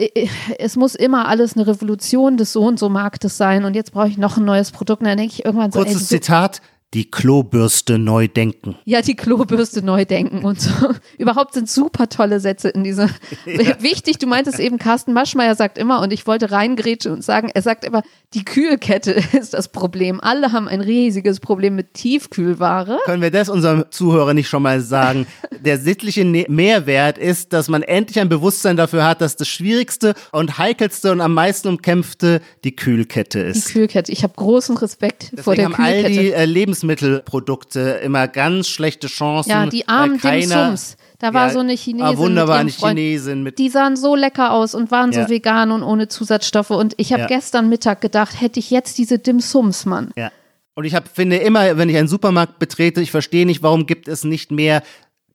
[0.57, 4.07] es muss immer alles eine Revolution des so und so Marktes sein und jetzt brauche
[4.07, 5.01] ich noch ein neues Produkt.
[5.01, 6.61] Und dann denke ich irgendwann so, ey, Kurzes so Zitat.
[6.93, 8.75] Die Klobürste neu denken.
[8.85, 10.71] Ja, die Klobürste neu denken und so.
[11.17, 13.09] Überhaupt sind super tolle Sätze in dieser.
[13.45, 13.81] Ja.
[13.81, 17.61] Wichtig, du meintest eben, Carsten Maschmeyer sagt immer, und ich wollte reingrätschen und sagen, er
[17.61, 20.21] sagt immer, die Kühlkette ist das Problem.
[20.21, 22.99] Alle haben ein riesiges Problem mit Tiefkühlware.
[23.05, 25.27] Können wir das unserem Zuhörer nicht schon mal sagen?
[25.59, 30.13] Der sittliche ne Mehrwert ist, dass man endlich ein Bewusstsein dafür hat, dass das schwierigste
[30.31, 33.69] und heikelste und am meisten umkämpfte die Kühlkette ist.
[33.69, 34.11] Die Kühlkette.
[34.11, 36.05] Ich habe großen Respekt Deswegen vor der haben Kühlkette.
[36.05, 36.45] all die äh,
[36.83, 39.49] Lebensmittelprodukte immer ganz schlechte Chancen.
[39.49, 40.97] ja, die armen Dimsums.
[41.19, 42.05] Da war Ja, so eine Chinesin.
[42.05, 42.69] Ah, wunderbar, eine.
[42.69, 45.23] Chinesin mit Die sahen so lecker aus und waren Ja.
[45.23, 46.71] so vegan und ohne Zusatzstoffe.
[46.71, 47.27] Und ich habe Ja.
[47.27, 50.11] gestern Mittag gedacht, hätte ich jetzt diese Dimsums, Mann.
[50.17, 50.31] Ja.
[50.75, 54.07] Und ich hab, finde immer, wenn ich einen Supermarkt betrete, ich verstehe nicht, warum gibt
[54.09, 54.83] es nicht mehr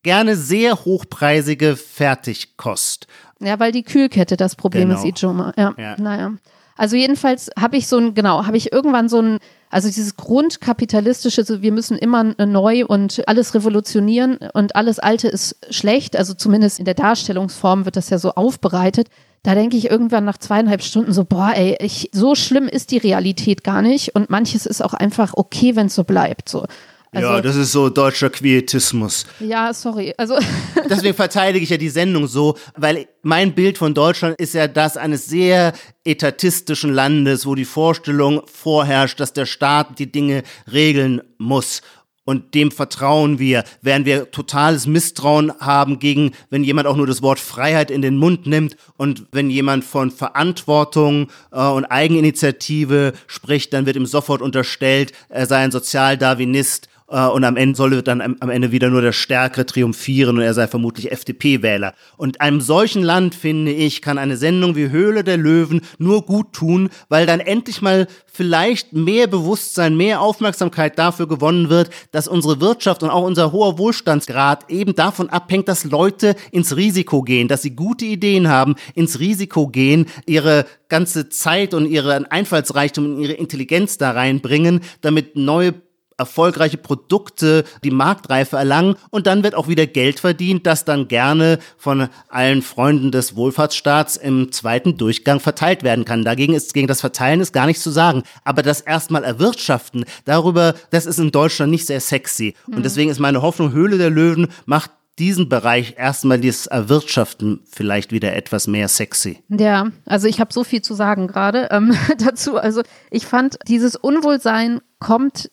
[0.03, 3.07] gerne sehr hochpreisige Fertigkost.
[3.41, 5.01] Ja, weil die Kühlkette das Problem Genau.
[5.03, 5.53] ist, Ijoma.
[5.57, 5.97] Ja, Ja.
[5.99, 6.33] naja.
[6.77, 9.39] Also jedenfalls habe ich so ein, genau, habe ich irgendwann so ein,
[9.71, 15.57] also dieses grundkapitalistische, so wir müssen immer neu und alles revolutionieren und alles Alte ist
[15.71, 19.09] schlecht, also zumindest in der Darstellungsform wird das ja so aufbereitet.
[19.43, 22.99] Da denke ich irgendwann nach zweieinhalb Stunden so, boah, ey, ich, so schlimm ist die
[22.99, 26.49] Realität gar nicht und manches ist auch einfach okay, wenn es so bleibt.
[26.49, 26.67] So.
[27.13, 29.27] Also, ja, das ist so deutscher Quietismus.
[29.41, 30.13] ja, sorry.
[30.19, 30.39] Also
[30.91, 34.97] Deswegen verteidige ich ja die Sendung so, weil mein Bild von Deutschland ist ja das
[34.97, 35.73] eines sehr
[36.05, 41.83] etatistischen Landes, wo die Vorstellung vorherrscht, dass der Staat die Dinge regeln muss.
[42.25, 47.23] Und dem vertrauen wir, während wir totales Misstrauen haben gegen, wenn jemand auch nur das
[47.23, 53.73] Wort Freiheit in den Mund nimmt und wenn jemand von Verantwortung äh, und Eigeninitiative spricht,
[53.73, 58.37] dann wird ihm sofort unterstellt, er sei ein Sozialdarwinist und am Ende solle dann am,
[58.41, 61.95] am Ende wieder nur der Stärkere triumphieren und er sei vermutlich FDP-Wähler.
[62.19, 66.53] Und einem solchen Land, finde ich, kann eine Sendung wie Höhle der Löwen nur gut
[66.53, 72.61] tun, weil dann endlich mal vielleicht mehr Bewusstsein, mehr Aufmerksamkeit dafür gewonnen wird, dass unsere
[72.61, 77.63] Wirtschaft und auch unser hoher Wohlstandsgrad eben davon abhängt, dass Leute ins Risiko gehen, dass
[77.63, 83.33] sie gute Ideen haben, ins Risiko gehen, ihre ganze Zeit und ihren Einfallsreichtum und ihre
[83.33, 85.75] Intelligenz da reinbringen, damit neue
[86.19, 91.59] erfolgreiche Produkte die Marktreife erlangen und dann wird auch wieder Geld verdient, das dann gerne
[91.79, 96.25] von allen Freunden des Wohlfahrtsstaats im zweiten Durchgang verteilt werden kann.
[96.25, 100.75] Dagegen ist gegen das Verteilen ist gar nichts zu sagen, aber das erstmal erwirtschaften, darüber,
[100.91, 104.49] das ist in Deutschland nicht sehr sexy und deswegen ist meine Hoffnung Höhle der Löwen
[104.67, 109.43] macht diesen Bereich erstmal dieses Erwirtschaften vielleicht wieder etwas mehr sexy.
[109.49, 112.57] Ja, also ich habe so viel zu sagen gerade ähm, dazu.
[112.57, 115.51] Also ich fand, dieses Unwohlsein kommt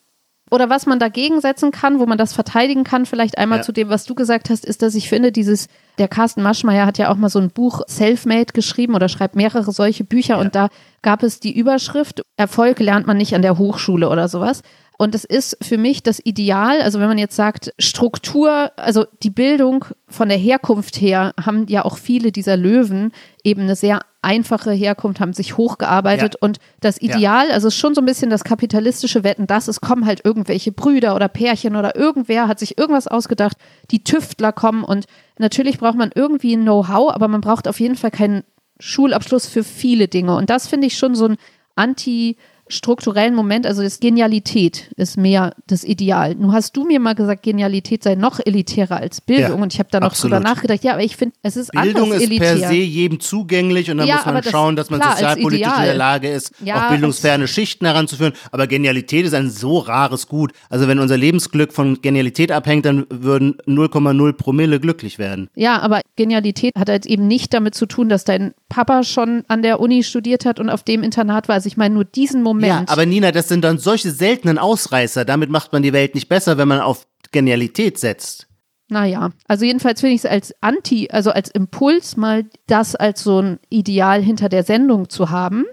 [0.51, 3.63] oder was man dagegen setzen kann, wo man das verteidigen kann, vielleicht einmal Ja.
[3.63, 5.67] zu dem, was du gesagt hast, ist, dass ich finde, dieses,
[5.97, 9.71] der Carsten Maschmeyer hat ja auch mal so ein Buch Selfmade geschrieben oder schreibt mehrere
[9.71, 10.69] solche Bücher und da
[11.01, 14.61] gab es die Überschrift, Erfolg lernt man nicht an der Hochschule oder sowas.
[14.97, 19.29] Und es ist für mich das Ideal, also wenn man jetzt sagt, Struktur, also die
[19.29, 23.11] Bildung von der Herkunft her haben ja auch viele dieser Löwen
[23.43, 26.39] eben eine sehr einfache Herkunft, haben sich hochgearbeitet Ja.
[26.41, 29.81] und das Ideal, also es ist schon so ein bisschen das kapitalistische Wetten, dass es
[29.81, 33.57] kommen halt irgendwelche Brüder oder Pärchen oder irgendwer hat sich irgendwas ausgedacht,
[33.91, 35.05] die Tüftler kommen und
[35.37, 38.43] natürlich braucht man irgendwie ein Know-how, aber man braucht auf jeden Fall keinen
[38.79, 41.37] Schulabschluss für viele Dinge und das finde ich schon so ein
[41.75, 42.37] anti
[42.67, 46.35] strukturellen Moment, also das Genialität ist mehr das Ideal.
[46.35, 49.79] Nun hast du mir mal gesagt, Genialität sei noch elitärer als Bildung Ja, und ich
[49.79, 50.37] habe da noch absolut.
[50.37, 50.83] drüber nachgedacht.
[50.83, 52.55] Ja, aber ich finde, es ist Bildung anders ist elitär.
[52.55, 55.67] per se jedem zugänglich und dann Ja, muss man das- schauen, dass man klar, sozialpolitisch
[55.77, 58.33] in der Lage ist, Ja, auch bildungsferne Schichten heranzuführen.
[58.51, 60.51] Aber Genialität ist ein so rares Gut.
[60.69, 65.49] Also wenn unser Lebensglück von Genialität abhängt, dann würden 0,0 Promille glücklich werden.
[65.55, 69.61] Ja, aber Genialität hat halt eben nicht damit zu tun, dass dein Papa schon an
[69.61, 71.55] der Uni studiert hat und auf dem Internat war.
[71.55, 72.54] Also ich meine nur diesen Moment.
[72.59, 75.25] Ja, aber Nina, das sind dann solche seltenen Ausreißer.
[75.25, 78.47] Damit macht man die Welt nicht besser, wenn man auf Genialität setzt.
[78.87, 83.41] Naja, also jedenfalls finde ich es als Anti, also als Impuls mal das als so
[83.41, 85.65] ein Ideal hinter der Sendung zu haben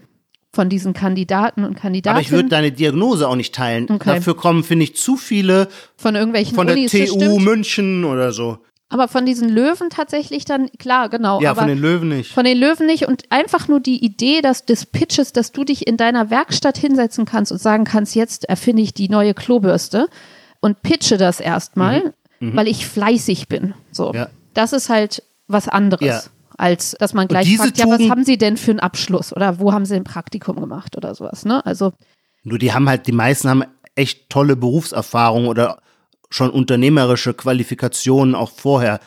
[0.54, 3.86] von diesen Kandidaten und Kandidatinnen Aber ich würde deine Diagnose auch nicht teilen.
[3.90, 4.16] Okay.
[4.16, 7.38] Dafür kommen, finde ich, zu viele von irgendwelchen von der Unis, TU.
[7.38, 8.58] München oder so.
[8.92, 11.40] Aber von diesen Löwen tatsächlich dann, klar, genau.
[11.40, 12.32] Ja, von den Löwen nicht.
[12.32, 15.86] Von den Löwen nicht und einfach nur die Idee dass des Pitches, dass du dich
[15.86, 20.08] in deiner Werkstatt hinsetzen kannst und sagen kannst, jetzt erfinde ich die neue Klobürste
[20.60, 23.72] und pitche das erstmal, weil ich fleißig bin.
[23.92, 24.10] So.
[24.10, 24.14] Mhm.
[24.14, 24.28] Ja.
[24.52, 26.06] Das ist halt was anderes.
[26.06, 26.22] Ja.
[26.58, 29.58] Als dass man gleich fragt, ja, was Tugend- haben Sie denn für einen Abschluss oder
[29.58, 31.64] wo haben Sie ein Praktikum gemacht oder sowas, ne?
[31.64, 31.92] Also,
[32.44, 33.64] Nur die haben halt, die meisten haben
[33.94, 35.80] echt tolle Berufserfahrung oder
[36.32, 39.00] schon unternehmerische Qualifikationen auch vorher.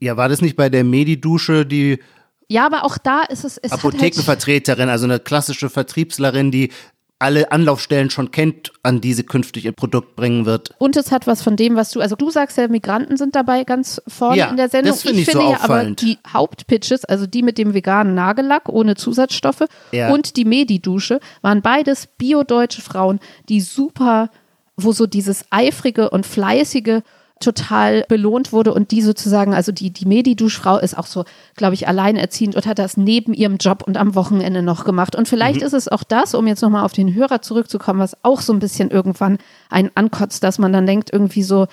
[0.00, 1.98] Ja, war das nicht bei der Medidusche die
[2.46, 6.70] ja, aber auch da ist es, es halt, Apothekenvertreterin, also eine klassische Vertriebslerin, die
[7.18, 10.74] alle Anlaufstellen schon kennt, an die sie künftig ihr Produkt bringen wird.
[10.78, 13.64] Und es hat was von dem, was du, also du sagst ja, Migranten sind dabei
[13.64, 14.92] ganz vorne Ja, in der Sendung.
[14.92, 18.68] das finde ich finde so ja aber die Hauptpitches, also die mit dem veganen Nagellack
[18.68, 20.12] ohne Zusatzstoffe Ja.
[20.12, 24.28] und die Medi-Dusche, waren beides biodeutsche Frauen, die super,
[24.76, 27.00] wo so dieses eifrige und fleißige
[27.40, 31.24] total belohnt wurde und die sozusagen, also die, die Medi-Duschfrau ist auch so,
[31.56, 35.16] glaube ich, alleinerziehend und hat das neben ihrem Job und am Wochenende noch gemacht.
[35.16, 35.66] Und vielleicht Mhm.
[35.66, 38.60] ist es auch das, um jetzt nochmal auf den Hörer zurückzukommen, was auch so ein
[38.60, 41.66] bisschen irgendwann einen ankotzt, dass man dann denkt, irgendwie so,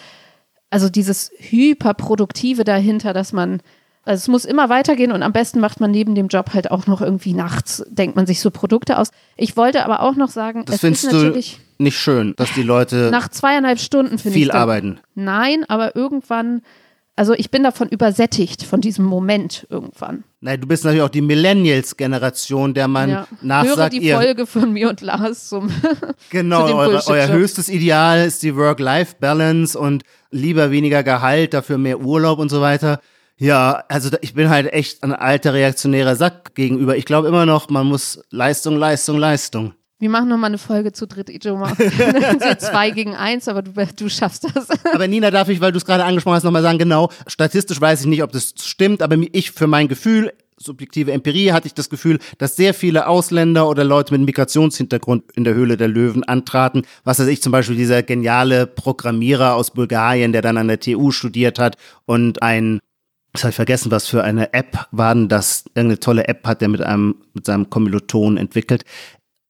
[0.72, 3.62] also dieses Hyperproduktive dahinter, dass man,
[4.04, 6.88] also es muss immer weitergehen und am besten macht man neben dem Job halt auch
[6.88, 9.12] noch irgendwie nachts, denkt man sich so Produkte aus.
[9.38, 12.54] Ich wollte aber auch noch sagen, Das es ist findest du natürlich nicht schön, dass
[12.54, 15.00] die Leute nach zweieinhalb Stunden ich viel dann- arbeiten.
[15.16, 16.62] Nein, aber irgendwann,
[17.16, 20.24] also ich bin davon übersättigt, von diesem Moment irgendwann.
[20.40, 23.28] Nein, du bist natürlich auch die Millennials-Generation, der man Ja.
[23.30, 25.70] Höre nachsagt, die ihr Folge von mir und Lars zum
[26.30, 32.00] Genau, zu eure, euer höchstes Ideal ist die Work-Life-Balance und lieber weniger Gehalt, dafür mehr
[32.02, 33.00] Urlaub und so weiter.
[33.38, 36.96] Ja, also ich bin halt echt ein alter reaktionärer Sack gegenüber.
[36.96, 39.74] Ich glaube immer noch, man muss Leistung, Leistung, Leistung.
[40.02, 44.46] Wir machen nochmal eine Folge zu dritt, wir zwei gegen eins, aber du, du schaffst
[44.46, 44.68] das.
[44.92, 48.02] Aber Nina, darf ich, weil du es gerade angesprochen hast, nochmal sagen, genau, statistisch weiß
[48.02, 51.92] ich nicht, ob das stimmt, aber ich für mein Gefühl, subjektive Empirie, hatte ich das
[51.92, 56.82] Gefühl, dass sehr viele Ausländer oder Leute mit Migrationshintergrund in der Höhle der Löwen antraten.
[57.04, 61.12] Was weiß ich, zum Beispiel dieser geniale Programmierer aus Bulgarien, der dann an der TU
[61.12, 61.78] studiert hat
[62.08, 62.80] und ein
[63.34, 65.64] ich habe vergessen, was für eine App war denn das?
[65.74, 68.84] Irgendeine tolle App hat der mit einem, mit seinem Kommilitonen entwickelt.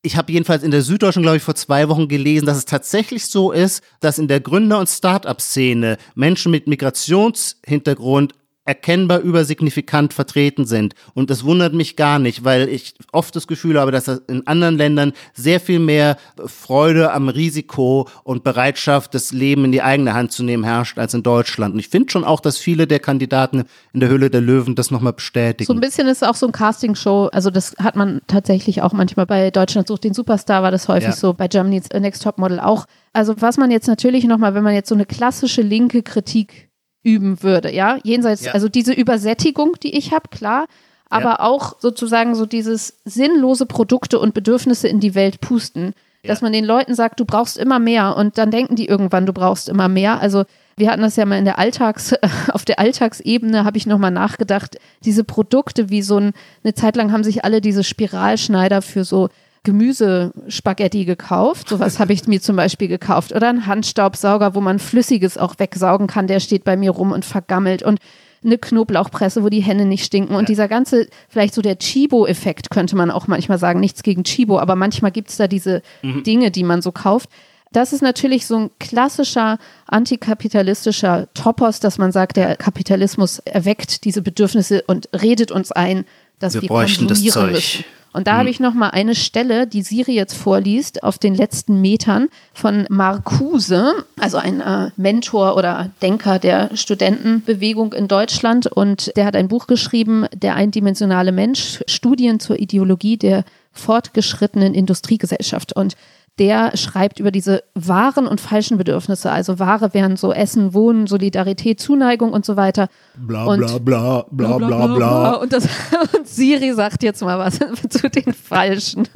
[0.04, 3.26] Ich habe jedenfalls in der Süddeutschen, glaube ich, vor zwei Wochen gelesen, dass es tatsächlich
[3.26, 8.34] so ist, dass in der Gründer- und Start-up-Szene Menschen mit Migrationshintergrund
[8.64, 10.94] erkennbar übersignifikant vertreten sind.
[11.14, 14.46] Und das wundert mich gar nicht, weil ich oft das Gefühl habe, dass das in
[14.46, 20.14] anderen Ländern sehr viel mehr Freude am Risiko und Bereitschaft, das Leben in die eigene
[20.14, 21.74] Hand zu nehmen, herrscht als in Deutschland.
[21.74, 24.90] Und ich finde schon auch, dass viele der Kandidaten in der Höhle der Löwen das
[24.90, 25.66] nochmal bestätigen.
[25.66, 27.30] So ein bisschen ist es auch so ein Castingshow.
[27.32, 31.08] Also das hat man tatsächlich auch manchmal bei Deutschland sucht den Superstar war das häufig
[31.08, 31.12] Ja.
[31.12, 32.86] so, bei Germany's Next Top Model auch.
[33.12, 36.70] Also was man jetzt natürlich nochmal, wenn man jetzt so eine klassische linke Kritik
[37.02, 38.52] üben würde, ja, jenseits, Ja.
[38.52, 40.66] also diese Übersättigung, die ich habe, klar,
[41.10, 45.94] aber auch sozusagen so dieses sinnlose Produkte und Bedürfnisse in die Welt pusten,
[46.24, 49.32] dass man den Leuten sagt, du brauchst immer mehr und dann denken die irgendwann, du
[49.32, 50.20] brauchst immer mehr.
[50.20, 50.44] Also
[50.76, 52.14] wir hatten das ja mal in der Alltags,
[52.52, 56.32] auf der Alltagsebene habe ich nochmal nachgedacht, diese Produkte wie so ein,
[56.62, 59.28] eine Zeit lang haben sich alle diese Spiralschneider für so
[59.64, 61.68] Gemüsespaghetti gekauft.
[61.68, 63.32] Sowas habe ich mir zum Beispiel gekauft.
[63.32, 67.24] Oder ein Handstaubsauger, wo man Flüssiges auch wegsaugen kann, der steht bei mir rum und
[67.24, 67.82] vergammelt.
[67.82, 68.00] Und
[68.44, 70.34] eine Knoblauchpresse, wo die Hände nicht stinken.
[70.34, 73.78] Und dieser ganze, vielleicht so der Chibo-Effekt, könnte man auch manchmal sagen.
[73.78, 77.28] Nichts gegen Chibo, aber manchmal gibt es da diese Dinge, die man so kauft.
[77.70, 84.22] Das ist natürlich so ein klassischer antikapitalistischer Topos, dass man sagt, der Kapitalismus erweckt diese
[84.22, 86.04] Bedürfnisse und redet uns ein,
[86.38, 87.52] dass wir, Wir bräuchten das Zeug.
[87.52, 87.84] müssen.
[88.12, 91.80] Und da habe ich noch mal eine Stelle, die Siri jetzt vorliest, auf den letzten
[91.80, 98.66] Metern von Marcuse, also ein äh, Mentor oder Denker der Studentenbewegung in Deutschland.
[98.66, 105.74] Und der hat ein Buch geschrieben, Der eindimensionale Mensch, Studien zur Ideologie der fortgeschrittenen Industriegesellschaft.
[105.74, 105.96] Und
[106.38, 109.30] der schreibt über diese wahren und falschen Bedürfnisse.
[109.30, 112.88] Also wahre wären so Essen, Wohnen, Solidarität, Zuneigung und so weiter.
[113.14, 115.32] Bla Und- bla bla bla bla bla.
[115.34, 115.64] Und, das,
[116.16, 117.58] und Siri sagt jetzt mal was
[117.90, 119.08] zu den Falschen.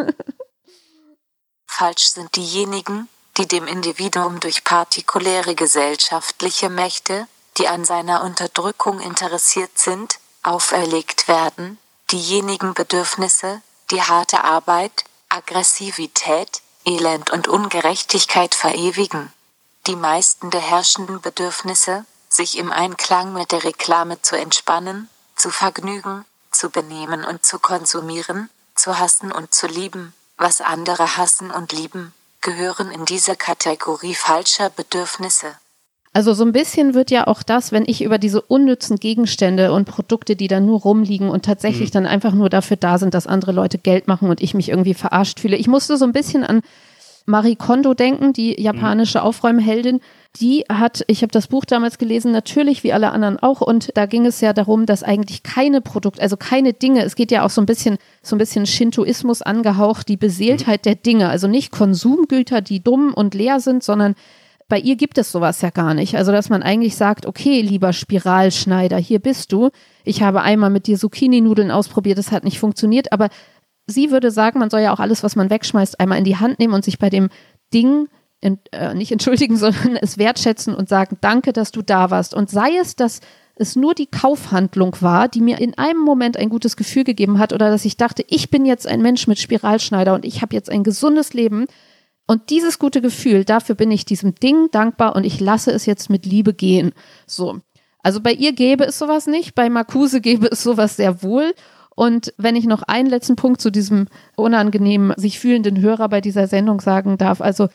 [1.67, 3.09] Falsch sind diejenigen,
[3.39, 7.27] die dem Individuum durch partikuläre gesellschaftliche Mächte,
[7.59, 11.79] die an seiner Unterdrückung interessiert sind, auferlegt werden,
[12.12, 13.61] diejenigen Bedürfnisse,
[13.91, 19.32] die harte Arbeit, Aggressivität, Elend und Ungerechtigkeit verewigen.
[19.89, 26.24] Die meisten der herrschenden Bedürfnisse, sich im Einklang mit der Reklame zu entspannen, zu vergnügen,
[26.53, 32.14] zu benehmen und zu konsumieren, zu hassen und zu lieben, was andere hassen und lieben,
[32.41, 35.59] gehören in diese Kategorie falscher Bedürfnisse.
[36.17, 39.85] Also so ein bisschen wird ja auch das, wenn ich über diese unnützen Gegenstände und
[39.85, 43.53] Produkte, die da nur rumliegen und tatsächlich dann einfach nur dafür da sind, dass andere
[43.53, 45.59] Leute Geld machen und ich mich irgendwie verarscht fühle.
[45.59, 46.62] Ich musste so ein bisschen an
[47.27, 50.01] Marie Kondo denken, die japanische Aufräumheldin.
[50.41, 53.61] Die hat, ich habe das Buch damals gelesen, natürlich wie alle anderen auch.
[53.61, 57.31] Und da ging es ja darum, dass eigentlich keine Produkte, also keine Dinge, es geht
[57.31, 61.29] ja auch so ein bisschen, so ein bisschen Shintoismus angehaucht, die Beseeltheit der Dinge.
[61.29, 64.14] Also nicht Konsumgüter, die dumm und leer sind, sondern
[64.69, 66.17] bei ihr gibt es sowas ja gar nicht.
[66.17, 69.71] Also, dass man eigentlich sagt, okay, lieber Spiralschneider, hier bist du.
[70.05, 73.29] Ich habe einmal mit dir Zucchini-Nudeln ausprobiert, das hat nicht funktioniert, aber
[73.87, 76.59] sie würde sagen, man soll ja auch alles, was man wegschmeißt, einmal in die Hand
[76.59, 77.29] nehmen und sich bei dem
[77.73, 78.09] Ding
[78.41, 82.35] in, äh, nicht entschuldigen, sondern es wertschätzen und sagen, danke, dass du da warst.
[82.35, 83.21] Und sei es, dass
[83.55, 87.53] es nur die Kaufhandlung war, die mir in einem Moment ein gutes Gefühl gegeben hat
[87.53, 90.71] oder dass ich dachte, ich bin jetzt ein Mensch mit Spiralschneider und ich habe jetzt
[90.71, 91.67] ein gesundes Leben.
[92.27, 96.11] Und dieses gute Gefühl, dafür bin ich diesem Ding dankbar und ich lasse es jetzt
[96.11, 96.93] mit Liebe gehen.
[97.27, 97.61] So.
[98.03, 101.55] Also bei ihr gäbe es sowas nicht, bei Marcuse gäbe es sowas sehr wohl.
[101.95, 104.07] Und wenn ich noch einen letzten Punkt zu diesem
[104.37, 107.68] unangenehmen, sich fühlenden Hörer bei dieser Sendung sagen darf, also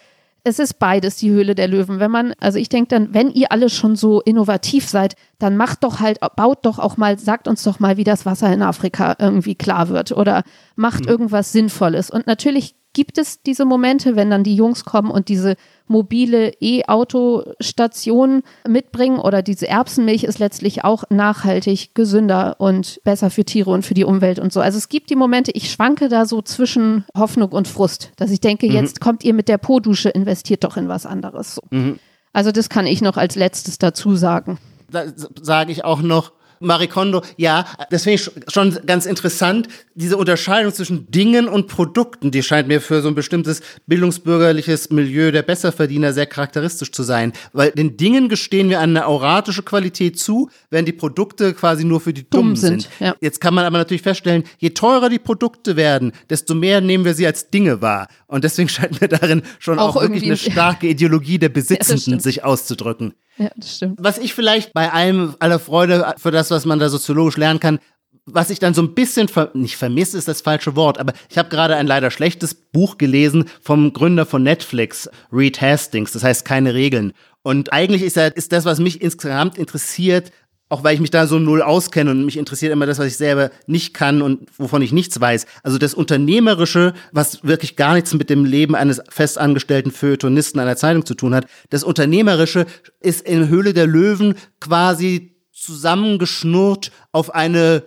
[0.44, 2.00] es ist beides die Höhle der Löwen.
[2.00, 5.84] Wenn man, also ich denke dann, wenn ihr alle schon so innovativ seid, dann macht
[5.84, 9.16] doch halt, baut doch auch mal, sagt uns doch mal, wie das Wasser in Afrika
[9.20, 10.44] irgendwie klar wird oder
[10.76, 11.10] macht mhm.
[11.10, 12.10] irgendwas Sinnvolles.
[12.10, 15.56] Und natürlich gibt es diese Momente, wenn dann die Jungs kommen und diese
[15.88, 23.72] mobile E-Auto-Station mitbringen oder diese Erbsenmilch ist letztlich auch nachhaltig gesünder und besser für Tiere
[23.72, 24.62] und für die Umwelt und so.
[24.62, 28.42] Also es gibt die Momente, ich schwanke da so zwischen Hoffnung und Frust, dass ich
[28.42, 28.74] denke, mhm.
[28.74, 31.56] jetzt kommt ihr mit der Po-Dusche, investiert doch in was anderes.
[31.56, 31.62] So.
[31.70, 32.00] Mhm.
[32.34, 34.58] Also das kann ich noch als letztes dazu sagen.
[34.90, 35.06] Da
[35.42, 36.32] sage ich auch noch,
[36.62, 39.68] Marikondo, ja, das finde ich schon ganz interessant.
[39.96, 45.32] Diese Unterscheidung zwischen Dingen und Produkten, die scheint mir für so ein bestimmtes bildungsbürgerliches Milieu
[45.32, 47.34] der Besserverdiener sehr charakteristisch zu sein.
[47.54, 52.14] Weil den Dingen gestehen wir eine auratische Qualität zu, während die Produkte quasi nur für
[52.14, 52.82] die Dummen Dumm sind.
[52.84, 52.92] sind.
[53.00, 53.16] Ja.
[53.20, 57.14] Jetzt kann man aber natürlich feststellen, je teurer die Produkte werden, desto mehr nehmen wir
[57.14, 58.08] sie als Dinge wahr.
[58.32, 62.20] Und deswegen scheint mir darin schon auch, auch wirklich eine starke Ideologie der Besitzenden ja,
[62.22, 63.14] sich auszudrücken.
[63.38, 63.98] Ja, das stimmt.
[64.00, 67.80] Was ich vielleicht bei allem aller Freude für das, was man da soziologisch lernen kann,
[68.26, 71.38] was ich dann so ein bisschen ver nicht vermisse, ist das falsche Wort, aber ich
[71.38, 76.46] habe gerade ein leider schlechtes Buch gelesen vom Gründer von Netflix, Reed Hastings, das heißt
[76.46, 77.12] keine Regeln.
[77.44, 80.32] Und eigentlich ist, er, ist das, was mich insgesamt interessiert,
[80.72, 83.18] auch weil ich mich da so null auskenne und mich interessiert immer das, was ich
[83.18, 85.46] selber nicht kann und wovon ich nichts weiß.
[85.64, 91.06] Also das Unternehmerische, was wirklich gar nichts mit dem Leben eines festangestellten Feuilletonisten einer Zeitung
[91.06, 92.66] zu tun hat, das Unternehmerische
[93.02, 97.84] ist in Höhle der Löwen quasi zusammengeschnurrt auf eine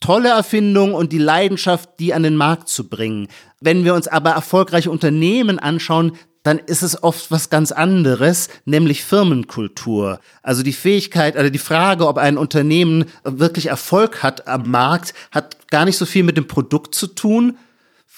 [0.00, 3.28] tolle Erfindung und die Leidenschaft, die an den Markt zu bringen.
[3.60, 9.02] Wenn wir uns aber erfolgreiche Unternehmen anschauen, dann ist es oft was ganz anderes, nämlich
[9.02, 10.20] Firmenkultur.
[10.42, 15.68] Also die Fähigkeit oder die Frage, ob ein Unternehmen wirklich Erfolg hat am Markt, hat
[15.70, 17.56] gar nicht so viel mit dem Produkt zu tun,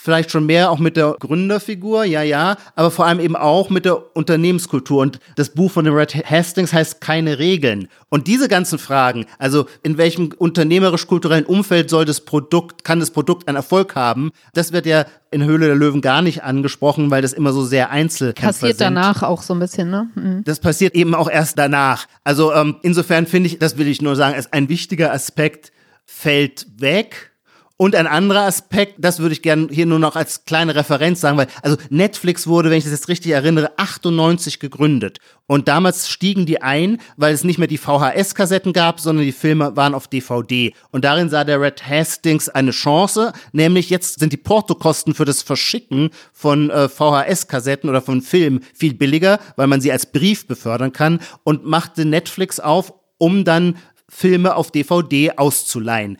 [0.07, 3.84] vielleicht schon mehr auch mit der Gründerfigur, ja, ja, aber vor allem eben auch mit
[3.84, 5.02] der Unternehmenskultur.
[5.02, 7.88] Und das Buch von dem Red Hastings heißt Keine Regeln.
[8.09, 13.48] Und diese ganzen Fragen, also in welchem unternehmerisch-kulturellen Umfeld soll das Produkt, kann das Produkt
[13.48, 17.32] einen Erfolg haben, das wird ja in Höhle der Löwen gar nicht angesprochen, weil das
[17.32, 18.94] immer so sehr Einzelkämpfer Passiert sind.
[18.94, 20.09] danach auch so ein bisschen, ne?
[20.14, 20.44] Mhm.
[20.44, 22.07] Das passiert eben auch erst danach.
[22.22, 25.72] Also ähm, insofern finde ich, das will ich nur sagen, ist ein wichtiger Aspekt
[26.04, 27.32] fällt weg
[27.79, 31.37] und ein anderer Aspekt, das würde ich gerne hier nur noch als kleine Referenz sagen,
[31.37, 35.18] weil also Netflix wurde, wenn ich das jetzt richtig erinnere, 98 gegründet.
[35.47, 39.77] Und damals stiegen die ein, weil es nicht mehr die VHS-Kassetten gab, sondern die Filme
[39.77, 40.72] waren auf DVD.
[40.91, 45.43] Und darin sah der Red Hastings eine Chance, nämlich jetzt sind die Portokosten für das
[45.43, 50.95] Verschicken von äh, VHS-Kassetten oder von Filmen viel billiger, weil man sie als Brief befördern
[50.95, 53.77] kann und machte Netflix auf, um dann
[54.09, 56.16] Filme auf DVD auszuleihen.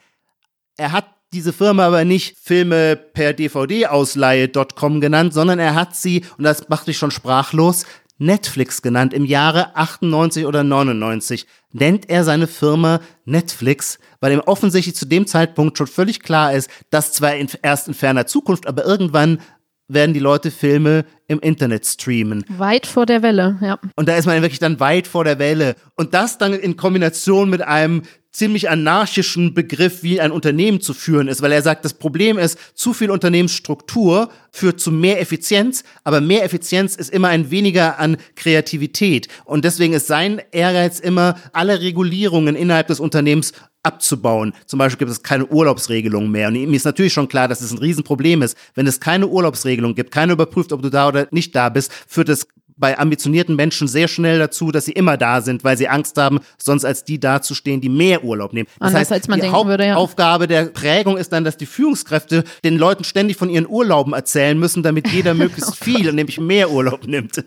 [0.77, 6.45] Er hat diese Firma aber nicht Filme per DVD-Ausleihe.com genannt, sondern er hat sie, und
[6.45, 7.85] das macht mich schon sprachlos,
[8.18, 9.12] Netflix genannt.
[9.12, 15.27] Im Jahre 98 oder 99 nennt er seine Firma Netflix, weil ihm offensichtlich zu dem
[15.27, 19.41] Zeitpunkt schon völlig klar ist, dass zwar in, erst in ferner Zukunft, aber irgendwann
[19.89, 22.45] werden die Leute Filme im Internet streamen.
[22.49, 23.79] Weit vor der Welle, ja.
[23.95, 25.77] Und da ist man wirklich dann weit vor der Welle.
[25.95, 28.03] Und das dann in Kombination mit einem
[28.37, 32.59] ziemlich anarchischen Begriff, wie ein Unternehmen zu führen ist, weil er sagt, das Problem ist,
[32.74, 38.18] zu viel Unternehmensstruktur führt zu mehr Effizienz, aber mehr Effizienz ist immer ein weniger an
[38.34, 39.28] Kreativität.
[39.47, 44.53] Und deswegen ist sein Ehrgeiz immer, alle Regulierungen innerhalb des Unternehmens abzubauen.
[44.66, 46.49] Zum Beispiel gibt es keine Urlaubsregelung mehr.
[46.49, 48.57] Und ihm ist natürlich schon klar, dass es ein Riesenproblem ist.
[48.74, 52.28] Wenn es keine Urlaubsregelung gibt, keiner überprüft, ob du da oder nicht da bist, führt
[52.28, 56.18] es bei ambitionierten Menschen sehr schnell dazu, dass sie immer da sind, weil sie Angst
[56.18, 58.68] haben, sonst als die dazustehen, die mehr Urlaub nehmen.
[58.79, 59.97] Das Anders, heißt, als man die denken würde, ja.
[59.97, 64.59] Aufgabe der Prägung ist dann, dass die Führungskräfte den Leuten ständig von ihren Urlauben erzählen
[64.59, 67.43] müssen, damit jeder möglichst oh viel, nämlich mehr Urlaub nimmt.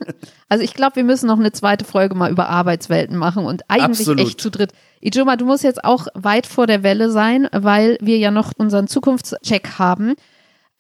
[0.50, 4.00] Also ich glaube, wir müssen noch eine zweite Folge mal über Arbeitswelten machen und eigentlich
[4.00, 4.28] Absolut.
[4.28, 4.72] echt zu dritt.
[5.02, 8.88] Ijoma, du musst jetzt auch weit vor der Welle sein, weil wir ja noch unseren
[8.88, 10.16] Zukunftscheck haben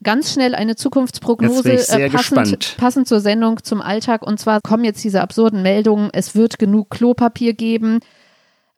[0.03, 4.25] ganz schnell eine Zukunftsprognose äh, passend, passend zur Sendung, zum Alltag.
[4.25, 7.99] Und zwar kommen jetzt diese absurden Meldungen, es wird genug Klopapier geben.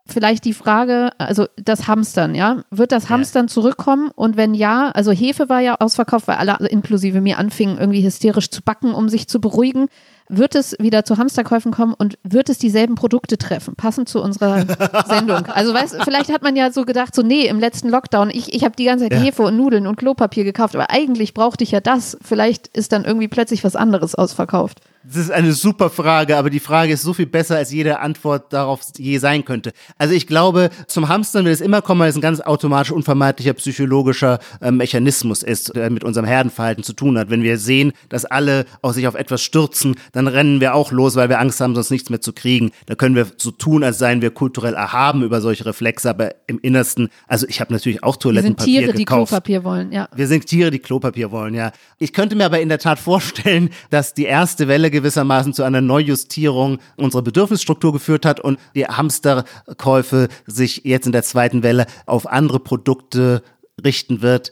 [0.07, 4.11] vielleicht die Frage, also das Hamstern, ja, wird das Hamstern zurückkommen?
[4.13, 8.49] Und wenn ja, also Hefe war ja ausverkauft, weil alle inklusive mir anfingen, irgendwie hysterisch
[8.49, 9.87] zu backen, um sich zu beruhigen
[10.31, 14.65] wird es wieder zu Hamsterkäufen kommen und wird es dieselben Produkte treffen, passend zu unserer
[15.07, 15.45] Sendung.
[15.47, 18.63] Also weißt, vielleicht hat man ja so gedacht, so nee, im letzten Lockdown, ich, ich
[18.63, 19.19] habe die ganze Zeit ja.
[19.19, 22.17] Hefe und Nudeln und Klopapier gekauft, aber eigentlich brauchte ich ja das.
[22.21, 24.79] Vielleicht ist dann irgendwie plötzlich was anderes ausverkauft.
[25.03, 28.53] Das ist eine super Frage, aber die Frage ist so viel besser, als jede Antwort
[28.53, 29.71] darauf je sein könnte.
[29.97, 33.53] Also ich glaube, zum Hamstern wird es immer kommen, weil es ein ganz automatisch unvermeidlicher
[33.53, 37.31] psychologischer äh, Mechanismus ist, der mit unserem Herdenverhalten zu tun hat.
[37.31, 41.15] Wenn wir sehen, dass alle auch sich auf etwas stürzen, dann rennen wir auch los,
[41.15, 42.71] weil wir Angst haben, sonst nichts mehr zu kriegen.
[42.85, 46.59] Da können wir so tun, als seien wir kulturell erhaben über solche Reflexe, aber im
[46.59, 49.31] Innersten, also ich habe natürlich auch Toilettenpapier wir sind Tiere, gekauft.
[49.31, 50.07] die Klopapier wollen, ja.
[50.13, 51.71] Wir sind Tiere, die Klopapier wollen, ja.
[51.97, 55.81] Ich könnte mir aber in der Tat vorstellen, dass die erste Welle gewissermaßen zu einer
[55.81, 62.27] Neujustierung unserer Bedürfnisstruktur geführt hat und die Hamsterkäufe sich jetzt in der zweiten Welle auf
[62.27, 63.41] andere Produkte
[63.83, 64.51] richten wird.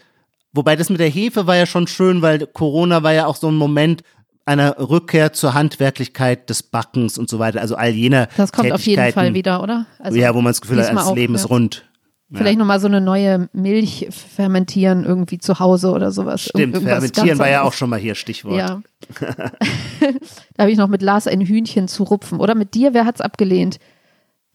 [0.52, 3.50] Wobei das mit der Hefe war ja schon schön, weil Corona war ja auch so
[3.50, 4.04] ein Moment
[4.46, 7.62] einer Rückkehr zur Handwerklichkeit des Backens und so weiter.
[7.62, 9.86] Also all jener Das kommt auf jeden Fall wieder, oder?
[10.00, 11.89] Also ja, wo man das Gefühl hat, das Leben ist rund.
[12.32, 12.60] Vielleicht ja.
[12.60, 16.42] nochmal so eine neue Milch fermentieren irgendwie zu Hause oder sowas.
[16.42, 18.56] Stimmt, Irgendwas fermentieren war ja auch schon mal hier Stichwort.
[18.56, 18.82] Ja.
[19.20, 22.40] da habe ich noch mit Lars ein Hühnchen zu rupfen.
[22.40, 23.80] Oder mit dir, wer hat es abgelehnt?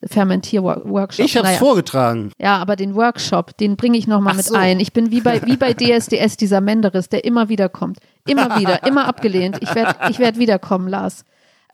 [0.07, 1.25] Fermentierworkshop.
[1.25, 1.59] Ich habe es naja.
[1.59, 2.31] vorgetragen.
[2.39, 4.55] Ja, aber den Workshop, den bringe ich nochmal mit so.
[4.55, 4.79] ein.
[4.79, 7.99] Ich bin wie bei, wie bei DSDS, dieser Menderis, der immer wieder kommt.
[8.27, 9.59] Immer wieder, immer abgelehnt.
[9.61, 11.25] Ich werde ich werd wiederkommen, Lars.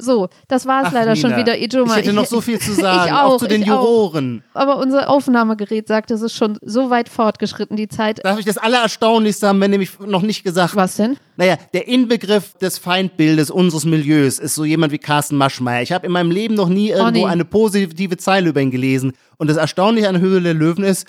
[0.01, 1.59] So, das war es leider Nina, schon wieder.
[1.59, 1.93] Ijoma.
[1.93, 4.43] Ich hätte noch so viel zu sagen, auch, auch zu den Juroren.
[4.53, 4.61] Auch.
[4.61, 8.25] Aber unser Aufnahmegerät sagt, es ist schon so weit fortgeschritten, die Zeit.
[8.25, 10.77] Darf ich das Allererstaunlichste haben, wenn nämlich noch nicht gesagt.
[10.77, 11.17] Was denn?
[11.37, 15.83] Naja, der Inbegriff des Feindbildes unseres Milieus ist so jemand wie Carsten Maschmeyer.
[15.83, 17.33] Ich habe in meinem Leben noch nie irgendwo oh, nee.
[17.33, 19.13] eine positive Zeile über ihn gelesen.
[19.39, 21.07] Und das Erstaunliche an Höhle der Löwen ist,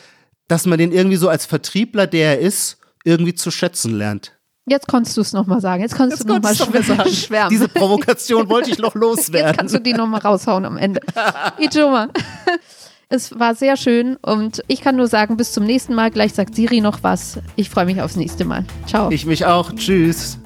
[0.48, 4.34] dass man den irgendwie so als Vertriebler, der er ist, irgendwie zu schätzen lernt.
[4.72, 5.82] Jetzt konntest du es nochmal sagen.
[5.82, 7.50] Jetzt konntest Jetzt du nochmal schwär schwärmen.
[7.50, 9.50] Diese Provokation wollte ich noch loswerden.
[9.50, 11.02] Jetzt kannst du die nochmal raushauen am Ende.
[11.60, 12.08] Ijoma.
[13.10, 16.10] Es war sehr schön und ich kann nur sagen, bis zum nächsten Mal.
[16.10, 17.38] Gleich sagt Siri noch was.
[17.58, 18.64] Ich freue mich aufs nächste Mal.
[18.88, 19.12] Ciao.
[19.12, 19.74] Ich mich auch.
[19.74, 20.40] Tschüss.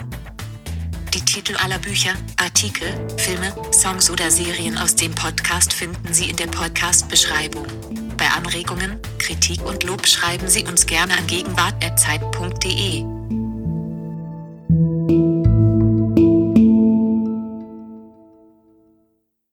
[1.14, 6.36] Die Titel aller Bücher, Artikel, Filme, Songs oder Serien aus dem Podcast finden Sie in
[6.36, 7.68] der Podcast-Beschreibung.
[8.18, 13.45] Bei Anregungen, Kritik und Lob schreiben Sie uns gerne an gegenwart.zeit.de.